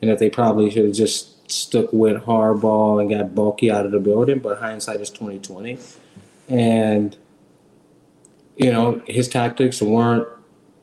[0.00, 3.92] And that they probably should have just stuck with Harbaugh and got Baalke out of
[3.92, 4.38] the building.
[4.38, 5.78] But hindsight is 2020.
[6.48, 7.16] And
[8.56, 10.26] you know, his tactics weren't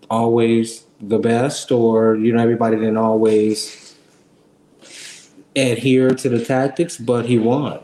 [0.10, 3.96] always the best, or you know, everybody didn't always
[5.56, 7.80] adhere to the tactics, but he won.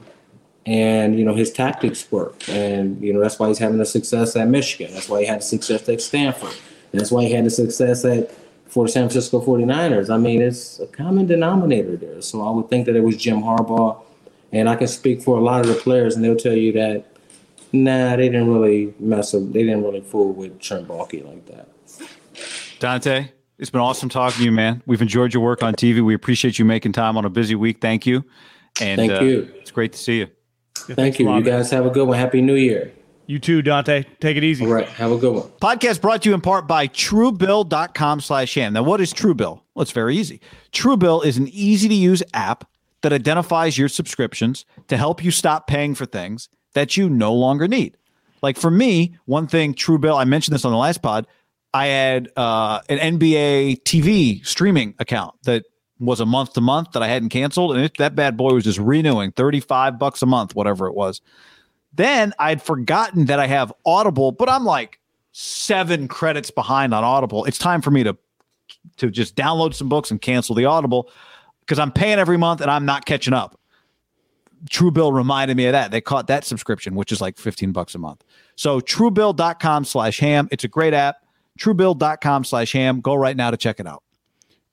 [0.66, 4.36] And you know, his tactics worked, and you know that's why he's having the success
[4.36, 4.94] at Michigan.
[4.94, 6.56] That's why he had the success at Stanford.
[6.92, 8.32] That's why he had the success at
[8.72, 10.10] for San Francisco 49ers.
[10.10, 12.22] I mean, it's a common denominator there.
[12.22, 14.02] So I would think that it was Jim Harbaugh,
[14.52, 17.06] and I can speak for a lot of the players, and they'll tell you that
[17.74, 19.44] Nah, they didn't really mess up.
[19.52, 21.70] They didn't really fool with Trent Baalke like that.
[22.80, 24.84] Donte, it's been awesome talking to you, man.
[24.86, 26.04] We've enjoyed your work on TV.
[26.04, 27.80] We appreciate you making time on a busy week.
[27.80, 28.26] Thank you.
[28.82, 29.54] And Thank uh, you.
[29.60, 30.28] It's great to see you.
[30.76, 31.26] Thank you.
[31.26, 31.60] lot, You man.
[31.60, 32.18] guys have a good one.
[32.18, 32.92] Happy New Year.
[33.32, 34.06] You too, Donte.
[34.20, 34.66] Take it easy.
[34.66, 34.90] All right.
[34.90, 35.44] Have a good one.
[35.62, 38.74] Podcast brought to you in part by Truebill.com slash ham.
[38.74, 39.62] Now, what is Truebill?
[39.74, 40.42] Well, it's very easy.
[40.74, 42.70] Truebill is an easy to use app
[43.04, 47.70] that identifies your subscriptions to help you stop paying for things that you no longer
[47.70, 47.96] need.
[48.42, 51.26] Like for me, one thing Truebill, I mentioned this on the last pod,
[51.74, 55.64] I had uh, an NBA TV streaming account that
[56.02, 57.78] was a month to month that I hadn't canceled.
[57.78, 61.22] And it, that bad boy was just renewing 35 bucks a month, whatever it was.
[61.94, 65.00] Then I'd forgotten that I have Audible, but I'm like
[65.32, 67.46] seven credits behind on Audible.
[67.46, 68.18] It's time for me to
[68.98, 71.12] to just download some books and cancel the Audible
[71.62, 73.60] because I'm paying every month and I'm not catching up.
[74.70, 75.92] Truebill reminded me of that.
[75.92, 78.24] They caught that subscription, which is like 15 bucks a month.
[78.56, 80.48] So truebill.com slash ham.
[80.52, 81.18] It's a great app.
[81.60, 83.02] Truebill.com slash ham.
[83.02, 84.04] Go right now to check it out.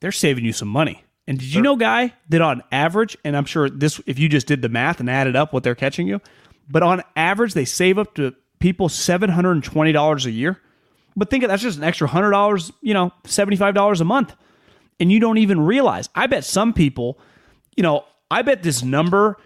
[0.01, 1.05] They're saving you some money.
[1.27, 4.47] And did you know, guy, that on average, and I'm sure this, if you just
[4.47, 6.21] did the math and added up what they're catching you,
[6.69, 10.61] but on average, they save up to people $720 a year.
[11.17, 14.35] But think of that's just an extra $100, you know, $75 a month.
[15.01, 16.09] And you don't even realize.
[16.15, 17.19] I bet some people,
[17.77, 19.37] you know, I bet this number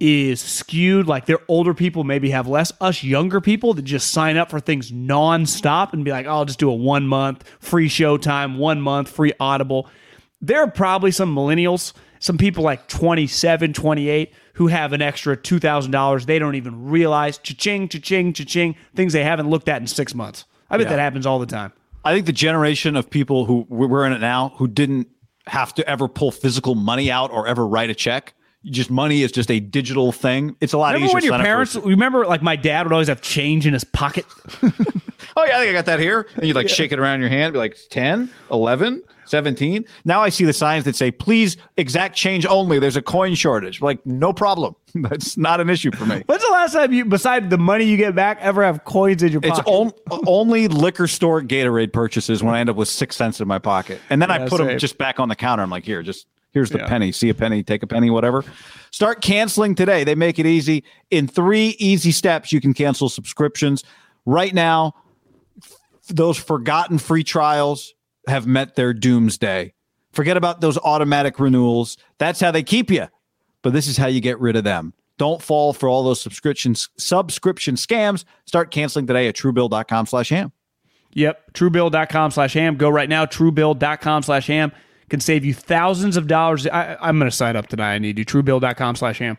[0.00, 1.06] is skewed.
[1.06, 2.72] Like their older people maybe have less.
[2.80, 6.44] Us younger people that just sign up for things nonstop and be like, oh, I'll
[6.44, 9.88] just do a one month free Showtime, one month free Audible.
[10.40, 11.92] There are probably some millennials,
[12.22, 17.36] some people like 27, 28 who have an extra $2,000 they don't even realize.
[17.38, 20.44] Cha-ching, cha-ching, cha-ching, things they haven't looked at in six months.
[20.70, 20.90] I bet Yeah.
[20.96, 21.72] that happens all the time.
[22.04, 25.08] I think the generation of people who we're in it now who didn't
[25.48, 28.34] have to ever pull physical money out or ever write a check.
[28.66, 30.54] Just money is just a digital thing.
[30.60, 31.30] It's a lot Remember easier.
[31.32, 34.24] when your parents, remember like my dad would always have change in his pocket?
[35.34, 36.26] Oh yeah, I think I got that here.
[36.36, 39.02] And you'd like shake it around your hand, be like 10, 11,
[39.42, 39.86] 17.
[40.04, 42.78] Now I see the signs that say, please exact change only.
[42.78, 43.80] There's a coin shortage.
[43.80, 44.76] Like, no problem.
[44.94, 46.22] That's not an issue for me.
[46.26, 49.32] When's the last time you, beside the money you get back, ever have coins in
[49.32, 49.70] your It's pocket?
[49.70, 49.92] on,
[50.26, 54.02] only liquor store Gatorade purchases when I end up with six cents in my pocket.
[54.10, 55.62] And then I Yeah, put them just back on the counter.
[55.62, 56.86] I'm like, here, just here's the Yeah.
[56.88, 57.10] penny.
[57.10, 58.44] See a penny, take a penny, whatever.
[58.90, 60.04] Start canceling today.
[60.04, 60.84] They make it easy.
[61.10, 63.82] In three easy steps, you can cancel subscriptions.
[64.26, 64.92] Right now,
[66.10, 67.94] those forgotten free trials
[68.26, 69.74] have met their doomsday.
[70.12, 71.96] Forget about those automatic renewals.
[72.18, 73.08] That's how they keep you.
[73.62, 74.92] But this is how you get rid of them.
[75.18, 78.24] Don't fall for all those subscriptions subscription scams.
[78.44, 80.52] Start canceling today at truebill.com slash ham.
[81.14, 81.52] Yep.
[81.52, 82.76] Truebill.com slash ham.
[82.76, 83.26] Go right now.
[83.26, 84.72] Truebill.com slash ham
[85.08, 86.66] can save you thousands of dollars.
[86.66, 87.94] I, I'm going to sign up tonight.
[87.94, 88.24] I need you.
[88.24, 89.36] Truebill.com slash ham.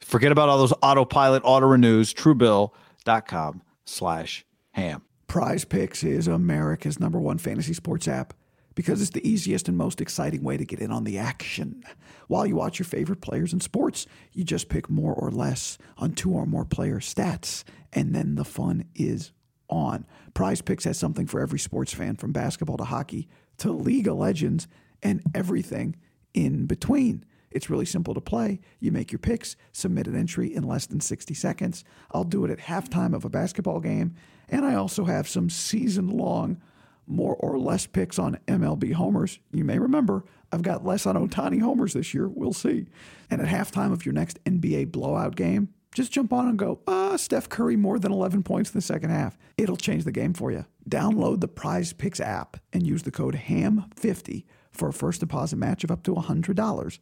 [0.00, 2.12] Forget about all those autopilot auto renews.
[2.12, 5.02] Truebill.com slash ham.
[5.32, 8.34] Prize Picks is America's number one fantasy sports app
[8.74, 11.82] because it's the easiest and most exciting way to get in on the action.
[12.28, 16.12] While you watch your favorite players in sports, you just pick more or less on
[16.12, 17.64] two or more player stats,
[17.94, 19.32] and then the fun is
[19.70, 20.04] on.
[20.34, 23.26] Prize Picks has something for every sports fan from basketball to hockey
[23.56, 24.68] to League of Legends
[25.02, 25.96] and everything
[26.34, 27.24] in between.
[27.50, 28.60] It's really simple to play.
[28.80, 31.84] You make your picks, submit an entry in less than 60 seconds.
[32.10, 34.14] I'll do it at halftime of a basketball game,
[34.52, 36.60] and I also have some season long
[37.06, 39.40] more or less picks on MLB homers.
[39.50, 42.28] You may remember I've got less on Ohtani homers this year.
[42.28, 42.86] We'll see.
[43.30, 47.16] And at halftime of your next NBA blowout game, just jump on and go, ah,
[47.16, 49.36] Steph Curry more than 11 points in the second half.
[49.58, 50.66] It'll change the game for you.
[50.88, 55.84] Download the Prize Picks app and use the code HAM50 for a first deposit match
[55.84, 56.98] of up to $100.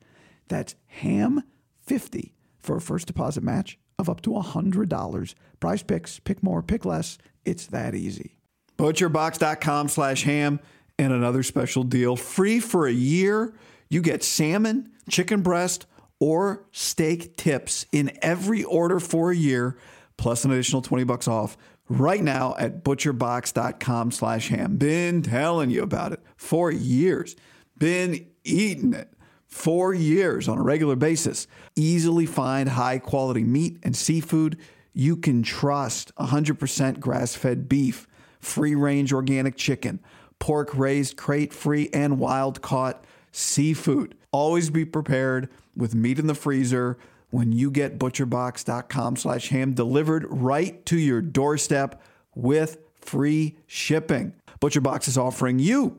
[0.48, 5.34] That's HAM50 for a first deposit match of up to $100.
[5.61, 7.18] Prize Picks, pick more, pick less.
[7.45, 8.36] It's that easy.
[8.78, 10.61] Butcherbox.com slash ham
[10.99, 12.16] and another special deal.
[12.16, 13.55] Free for a year.
[13.88, 15.86] You get salmon, chicken breast,
[16.18, 19.78] or steak tips in every order for a year,
[20.16, 21.57] plus an additional 20 bucks off
[21.88, 24.76] right now at butcherbox.com slash ham.
[24.76, 27.34] Been telling you about it for years.
[27.76, 29.12] Been eating it
[29.47, 31.47] for years on a regular basis.
[31.74, 34.57] Easily find high quality meat and seafood
[34.93, 38.07] you can trust 100% grass fed beef
[38.41, 40.01] free range organic chicken,
[40.38, 44.14] pork raised crate free and wild caught seafood.
[44.32, 46.99] Always be prepared with meat in the freezer
[47.30, 52.01] when you get butcherbox.com slash ham delivered right to your doorstep
[52.34, 54.34] with free shipping.
[54.61, 55.99] ButcherBox is offering you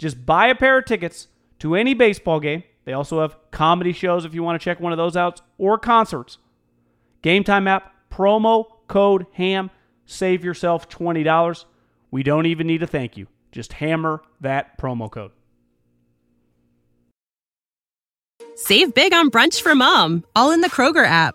[0.00, 1.28] just buy a pair of tickets
[1.58, 2.64] to any baseball game.
[2.84, 5.78] They also have comedy shows if you want to check one of those out or
[5.78, 6.38] concerts.
[7.22, 9.70] Game Time app, promo code HAM,
[10.06, 11.64] save yourself $20.
[12.10, 13.26] We don't even need a thank you.
[13.52, 15.32] Just hammer that promo code.
[18.56, 21.34] Save big on brunch for mom, all in the Kroger app.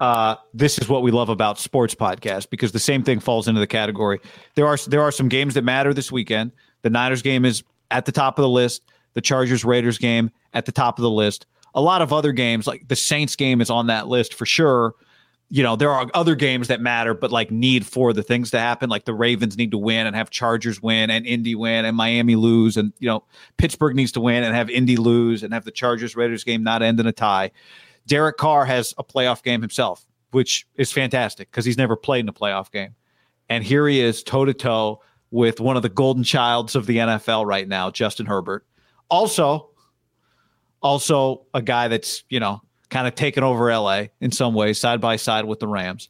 [0.00, 3.60] uh, this is what we love about sports podcast because the same thing falls into
[3.60, 4.18] the category.
[4.54, 6.52] There are there are some games that matter this weekend.
[6.82, 8.82] The Niners game is at the top of the list.
[9.12, 11.46] The Chargers Raiders game at the top of the list.
[11.74, 14.94] A lot of other games like the Saints game is on that list for sure.
[15.52, 18.58] You know, there are other games that matter, but like need for the things to
[18.58, 18.88] happen.
[18.88, 22.36] Like the Ravens need to win and have Chargers win and Indy win and Miami
[22.36, 22.76] lose.
[22.76, 23.24] And, you know,
[23.58, 26.82] Pittsburgh needs to win and have Indy lose and have the Chargers Raiders game not
[26.82, 27.50] end in a tie.
[28.10, 32.28] Derek Carr has a playoff game himself, which is fantastic because he's never played in
[32.28, 32.96] a playoff game.
[33.48, 35.00] And here he is toe to toe
[35.30, 38.66] with one of the golden childs of the NFL right now, Justin Herbert.
[39.10, 39.70] Also,
[40.82, 45.00] also a guy that's, you know, kind of taken over LA in some ways, side
[45.00, 46.08] by side with the Rams.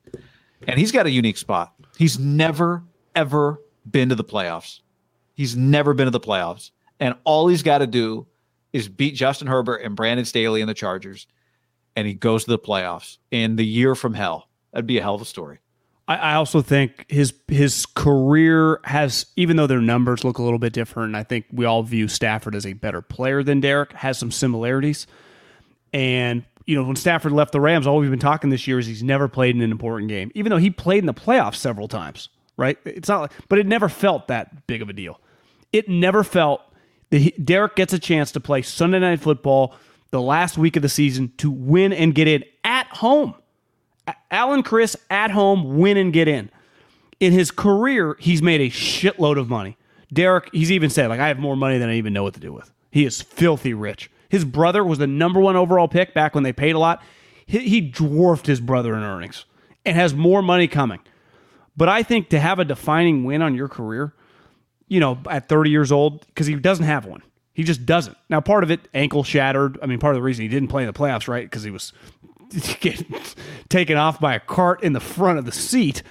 [0.66, 1.74] And he's got a unique spot.
[1.98, 2.82] He's never,
[3.14, 4.80] ever been to the playoffs.
[5.34, 6.70] He's never been to the playoffs.
[6.98, 8.26] And all he's got to do
[8.72, 11.26] is beat Justin Herbert and Brandon Staley and the Chargers
[11.96, 14.48] and he goes to the playoffs in the year from hell.
[14.72, 15.58] That'd be a hell of a story.
[16.08, 20.58] I, I also think his his career has, even though their numbers look a little
[20.58, 23.92] bit different, I think we all view Stafford as a better player than Derek.
[23.92, 25.06] Has some similarities,
[25.92, 28.86] and you know when Stafford left the Rams, all we've been talking this year is
[28.86, 31.88] he's never played in an important game, even though he played in the playoffs several
[31.88, 32.28] times.
[32.56, 32.76] Right?
[32.84, 35.18] It's not, like, but it never felt that big of a deal.
[35.72, 36.60] It never felt
[37.08, 39.74] that Derek gets a chance to play Sunday Night Football
[40.10, 43.34] the last week of the season to win and get in at home.
[44.30, 46.50] Alan Chris at home, win and get in.
[47.20, 49.76] In his career, he's made a shitload of money.
[50.12, 52.40] Derek, he's even said, like, I have more money than I even know what to
[52.40, 52.70] do with.
[52.90, 54.10] He is filthy rich.
[54.28, 57.02] His brother was the number one overall pick back when they paid a lot.
[57.46, 59.44] he, he dwarfed his brother in earnings
[59.84, 61.00] and has more money coming.
[61.76, 64.12] But I think to have a defining win on your career,
[64.88, 67.22] you know, at 30 years old, because he doesn't have one.
[67.60, 68.16] He just doesn't.
[68.30, 69.78] Now, part of it, ankle shattered.
[69.82, 71.44] I mean, part of the reason he didn't play in the playoffs, right?
[71.44, 71.92] Because he was
[72.80, 73.14] getting
[73.68, 76.02] taken off by a cart in the front of the seat.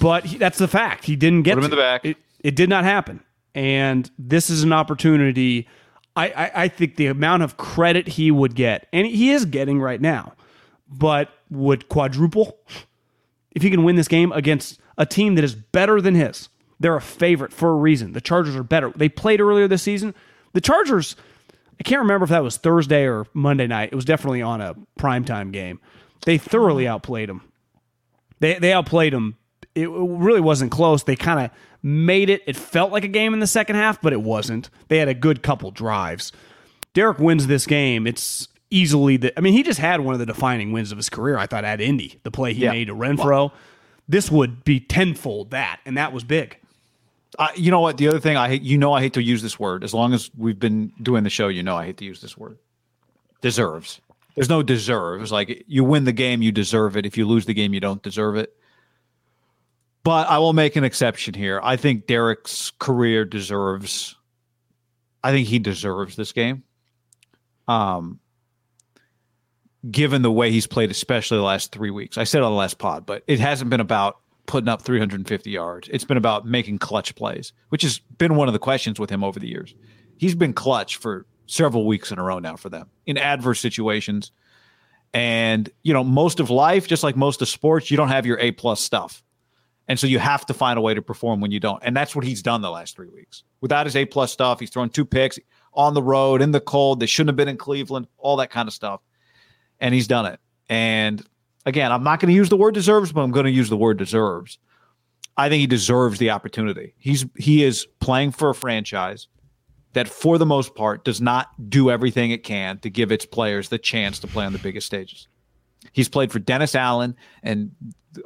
[0.00, 1.04] But he, that's the fact.
[1.04, 2.04] He didn't get Put him in the back.
[2.04, 3.22] It, it did not happen.
[3.54, 5.68] And this is an opportunity.
[6.16, 9.80] I, I, I think the amount of credit he would get, and he is getting
[9.80, 10.32] right now,
[10.88, 12.58] but would quadruple
[13.52, 16.48] if he can win this game against a team that is better than his.
[16.80, 18.10] They're a favorite for a reason.
[18.10, 18.90] The Chargers are better.
[18.96, 20.16] They played earlier this season.
[20.54, 21.14] The Chargers,
[21.78, 23.90] I can't remember if that was Thursday or Monday night.
[23.92, 25.78] It was definitely on a primetime game.
[26.24, 27.42] They thoroughly outplayed them.
[28.40, 29.36] They they outplayed them.
[29.74, 31.02] It really wasn't close.
[31.02, 31.50] They kind of
[31.82, 32.42] made it.
[32.46, 34.70] It felt like a game in the second half, but it wasn't.
[34.88, 36.32] They had a good couple drives.
[36.94, 38.06] Derek wins this game.
[38.06, 39.36] It's easily the.
[39.36, 41.36] I mean, he just had one of the defining wins of his career.
[41.36, 42.70] I thought at Indy, the play he Yeah.
[42.70, 43.50] made to Renfrow.
[44.08, 46.58] This would be tenfold that, and that was big.
[47.38, 47.96] Uh, you know what?
[47.96, 49.84] The other thing I hate, you know, I hate to use this word.
[49.84, 52.36] As long as we've been doing the show, you know, I hate to use this
[52.36, 52.58] word.
[53.40, 54.00] Deserves.
[54.34, 55.30] There's no deserves.
[55.30, 57.06] Like you win the game, you deserve it.
[57.06, 58.54] If you lose the game, you don't deserve it.
[60.02, 61.60] But I will make an exception here.
[61.62, 64.16] I think Derek's career deserves.
[65.22, 66.62] I think he deserves this game.
[67.66, 68.20] Um,
[69.90, 72.18] given the way he's played, especially the last three weeks.
[72.18, 75.88] I said on the last pod, but it hasn't been about putting up 350 yards.
[75.90, 79.24] It's been about making clutch plays, which has been one of the questions with him
[79.24, 79.74] over the years.
[80.18, 84.32] He's been clutch for several weeks in a row now for them in adverse situations.
[85.12, 88.38] And, you know, most of life, just like most of sports, you don't have your
[88.40, 89.22] A plus stuff.
[89.86, 91.82] And so you have to find a way to perform when you don't.
[91.84, 93.44] And that's what he's done the last three weeks.
[93.60, 95.38] Without his A plus stuff, he's thrown two picks
[95.74, 97.00] on the road, in the cold.
[97.00, 99.00] They shouldn't have been in Cleveland, all that kind of stuff.
[99.80, 100.40] And he's done it.
[100.68, 101.24] And
[101.66, 103.76] again, I'm not going to use the word deserves, but I'm going to use the
[103.76, 104.58] word deserves.
[105.36, 106.94] I think he deserves the opportunity.
[106.98, 109.26] He's he is playing for a franchise
[109.94, 113.68] that for the most part does not do everything it can to give its players
[113.68, 115.28] the chance to play on the biggest stages.
[115.92, 117.72] He's played for Dennis Allen and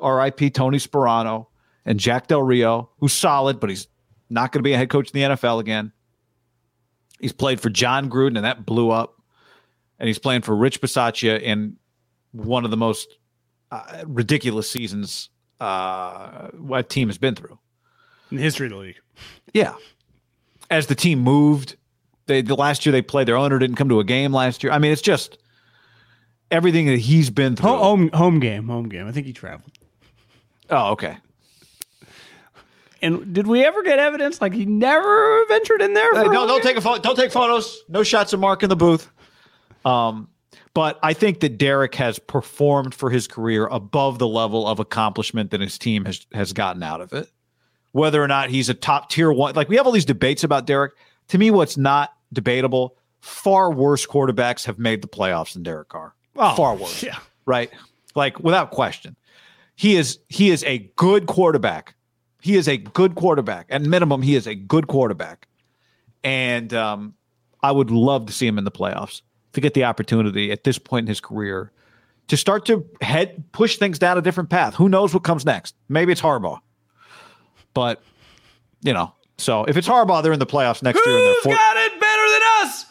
[0.03, 1.47] RIP Tony Sparano
[1.85, 3.89] and Jack Del Rio, who's solid, but he's
[4.31, 5.93] not going to be a head coach in the NFL again.
[7.21, 9.15] He's played for Jon Gruden, and that blew up.
[9.99, 11.77] And he's playing for Rich Bisaccia in
[12.33, 13.19] one of the most
[13.71, 17.59] uh, ridiculous seasons uh, what team has been through.
[18.31, 19.01] in the history of the league.
[19.53, 19.75] Yeah.
[20.71, 21.77] As the team moved,
[22.27, 24.73] they the last year they played, their owner didn't come to a game last year.
[24.73, 25.39] I mean, it's just
[26.51, 27.71] everything that he's been through.
[27.71, 29.07] Home, home game, home game.
[29.07, 29.73] I think he traveled.
[30.71, 31.17] Oh, okay.
[33.01, 36.13] And did we ever get evidence like he never ventured in there?
[36.15, 37.01] Hey, don't don't take a photo.
[37.01, 37.83] Don't take photos.
[37.89, 39.09] No shots of Mark in the booth.
[39.85, 40.29] Um,
[40.75, 45.51] but I think that Derek has performed for his career above the level of accomplishment
[45.51, 47.31] that his team has has gotten out of it.
[47.93, 50.67] Whether or not he's a top tier one, like we have all these debates about
[50.67, 50.93] Derek.
[51.29, 56.15] To me, what's not debatable, far worse quarterbacks have made the playoffs than Derek Carr.
[56.37, 57.03] Oh, far worse.
[57.03, 57.19] yeah.
[57.47, 57.71] Right.
[58.15, 59.17] Like without question.
[59.75, 61.95] He is he is a good quarterback.
[62.41, 63.67] He is a good quarterback.
[63.71, 65.49] At minimum, he is a good quarterback.
[66.23, 67.15] And um,
[67.63, 69.23] I would love to see him in the playoffs
[69.53, 71.73] to get the opportunity at this point in his career
[72.29, 74.75] to start to head push things down a different path.
[74.75, 75.75] Who knows what comes next?
[75.89, 76.59] Maybe it's Harbaugh.
[77.75, 78.03] But
[78.83, 81.43] you know, so if it's Harbaugh, they're in the playoffs next year and they're Who's
[81.45, 82.85] four, got it better than us?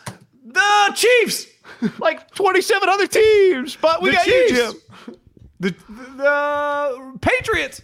[0.46, 1.48] The Chiefs.
[2.00, 3.76] like 27 other teams.
[3.76, 4.52] But we The got Chiefs.
[4.52, 5.16] you, Jim.
[5.60, 5.76] The,
[6.18, 7.82] the uh, Patriots.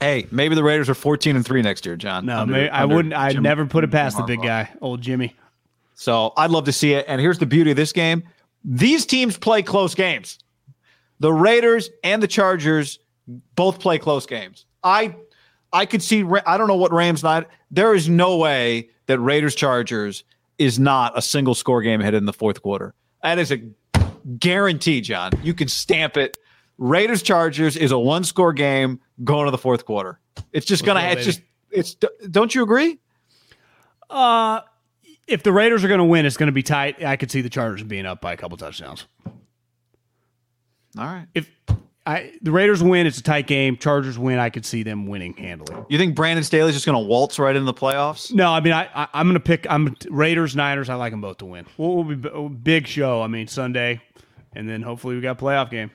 [0.00, 2.26] Hey, maybe the Raiders are 14 and 3 next year, John.
[2.26, 3.14] No, Under- maybe, I under wouldn't.
[3.14, 4.44] I'd Jim- never put it Jim past the big Harbaugh.
[4.44, 5.34] guy, old Jimmy.
[5.94, 7.04] So I'd love to see it.
[7.08, 8.24] And here's the beauty of this game
[8.64, 10.38] these teams play close games.
[11.20, 12.98] The Raiders and the Chargers
[13.54, 14.66] both play close games.
[14.82, 15.16] I
[15.72, 19.54] I could see I don't know what Rams not there is no way that Raiders
[19.54, 20.24] Chargers
[20.58, 22.94] is not a single score game ahead in the fourth quarter.
[23.22, 23.60] That is a
[24.38, 25.32] guarantee, John.
[25.42, 26.38] You can stamp it.
[26.78, 30.18] Raiders Chargers is a one score game going to the fourth quarter.
[30.52, 31.96] It's just gonna it's just it's
[32.30, 32.98] don't you agree?
[34.10, 34.60] Uh,
[35.26, 37.04] if the Raiders are going to win, it's going to be tight.
[37.04, 39.06] I could see the Chargers being up by a couple touchdowns.
[40.96, 41.26] All right.
[41.34, 41.50] If
[42.06, 43.76] I the Raiders win, it's a tight game.
[43.76, 45.74] Chargers win, I could see them winning handily.
[45.88, 48.32] You think Brandon Staley's just going to waltz right into the playoffs?
[48.32, 49.66] No, I mean I, I I'm going to pick.
[49.70, 50.90] I'm Raiders, Niners.
[50.90, 51.66] I like them both to win.
[51.78, 53.22] We'll, we'll be a big show.
[53.22, 54.02] I mean Sunday,
[54.54, 55.90] and then hopefully we got a playoff game.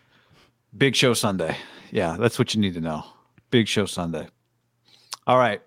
[0.76, 1.56] Big show Sunday.
[1.91, 3.06] Yeah, that's what you need to know.
[3.51, 4.27] Big show Sunday.
[5.26, 5.61] All right.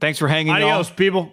[0.00, 0.96] Thanks for hanging Adios, on.
[0.96, 1.32] people.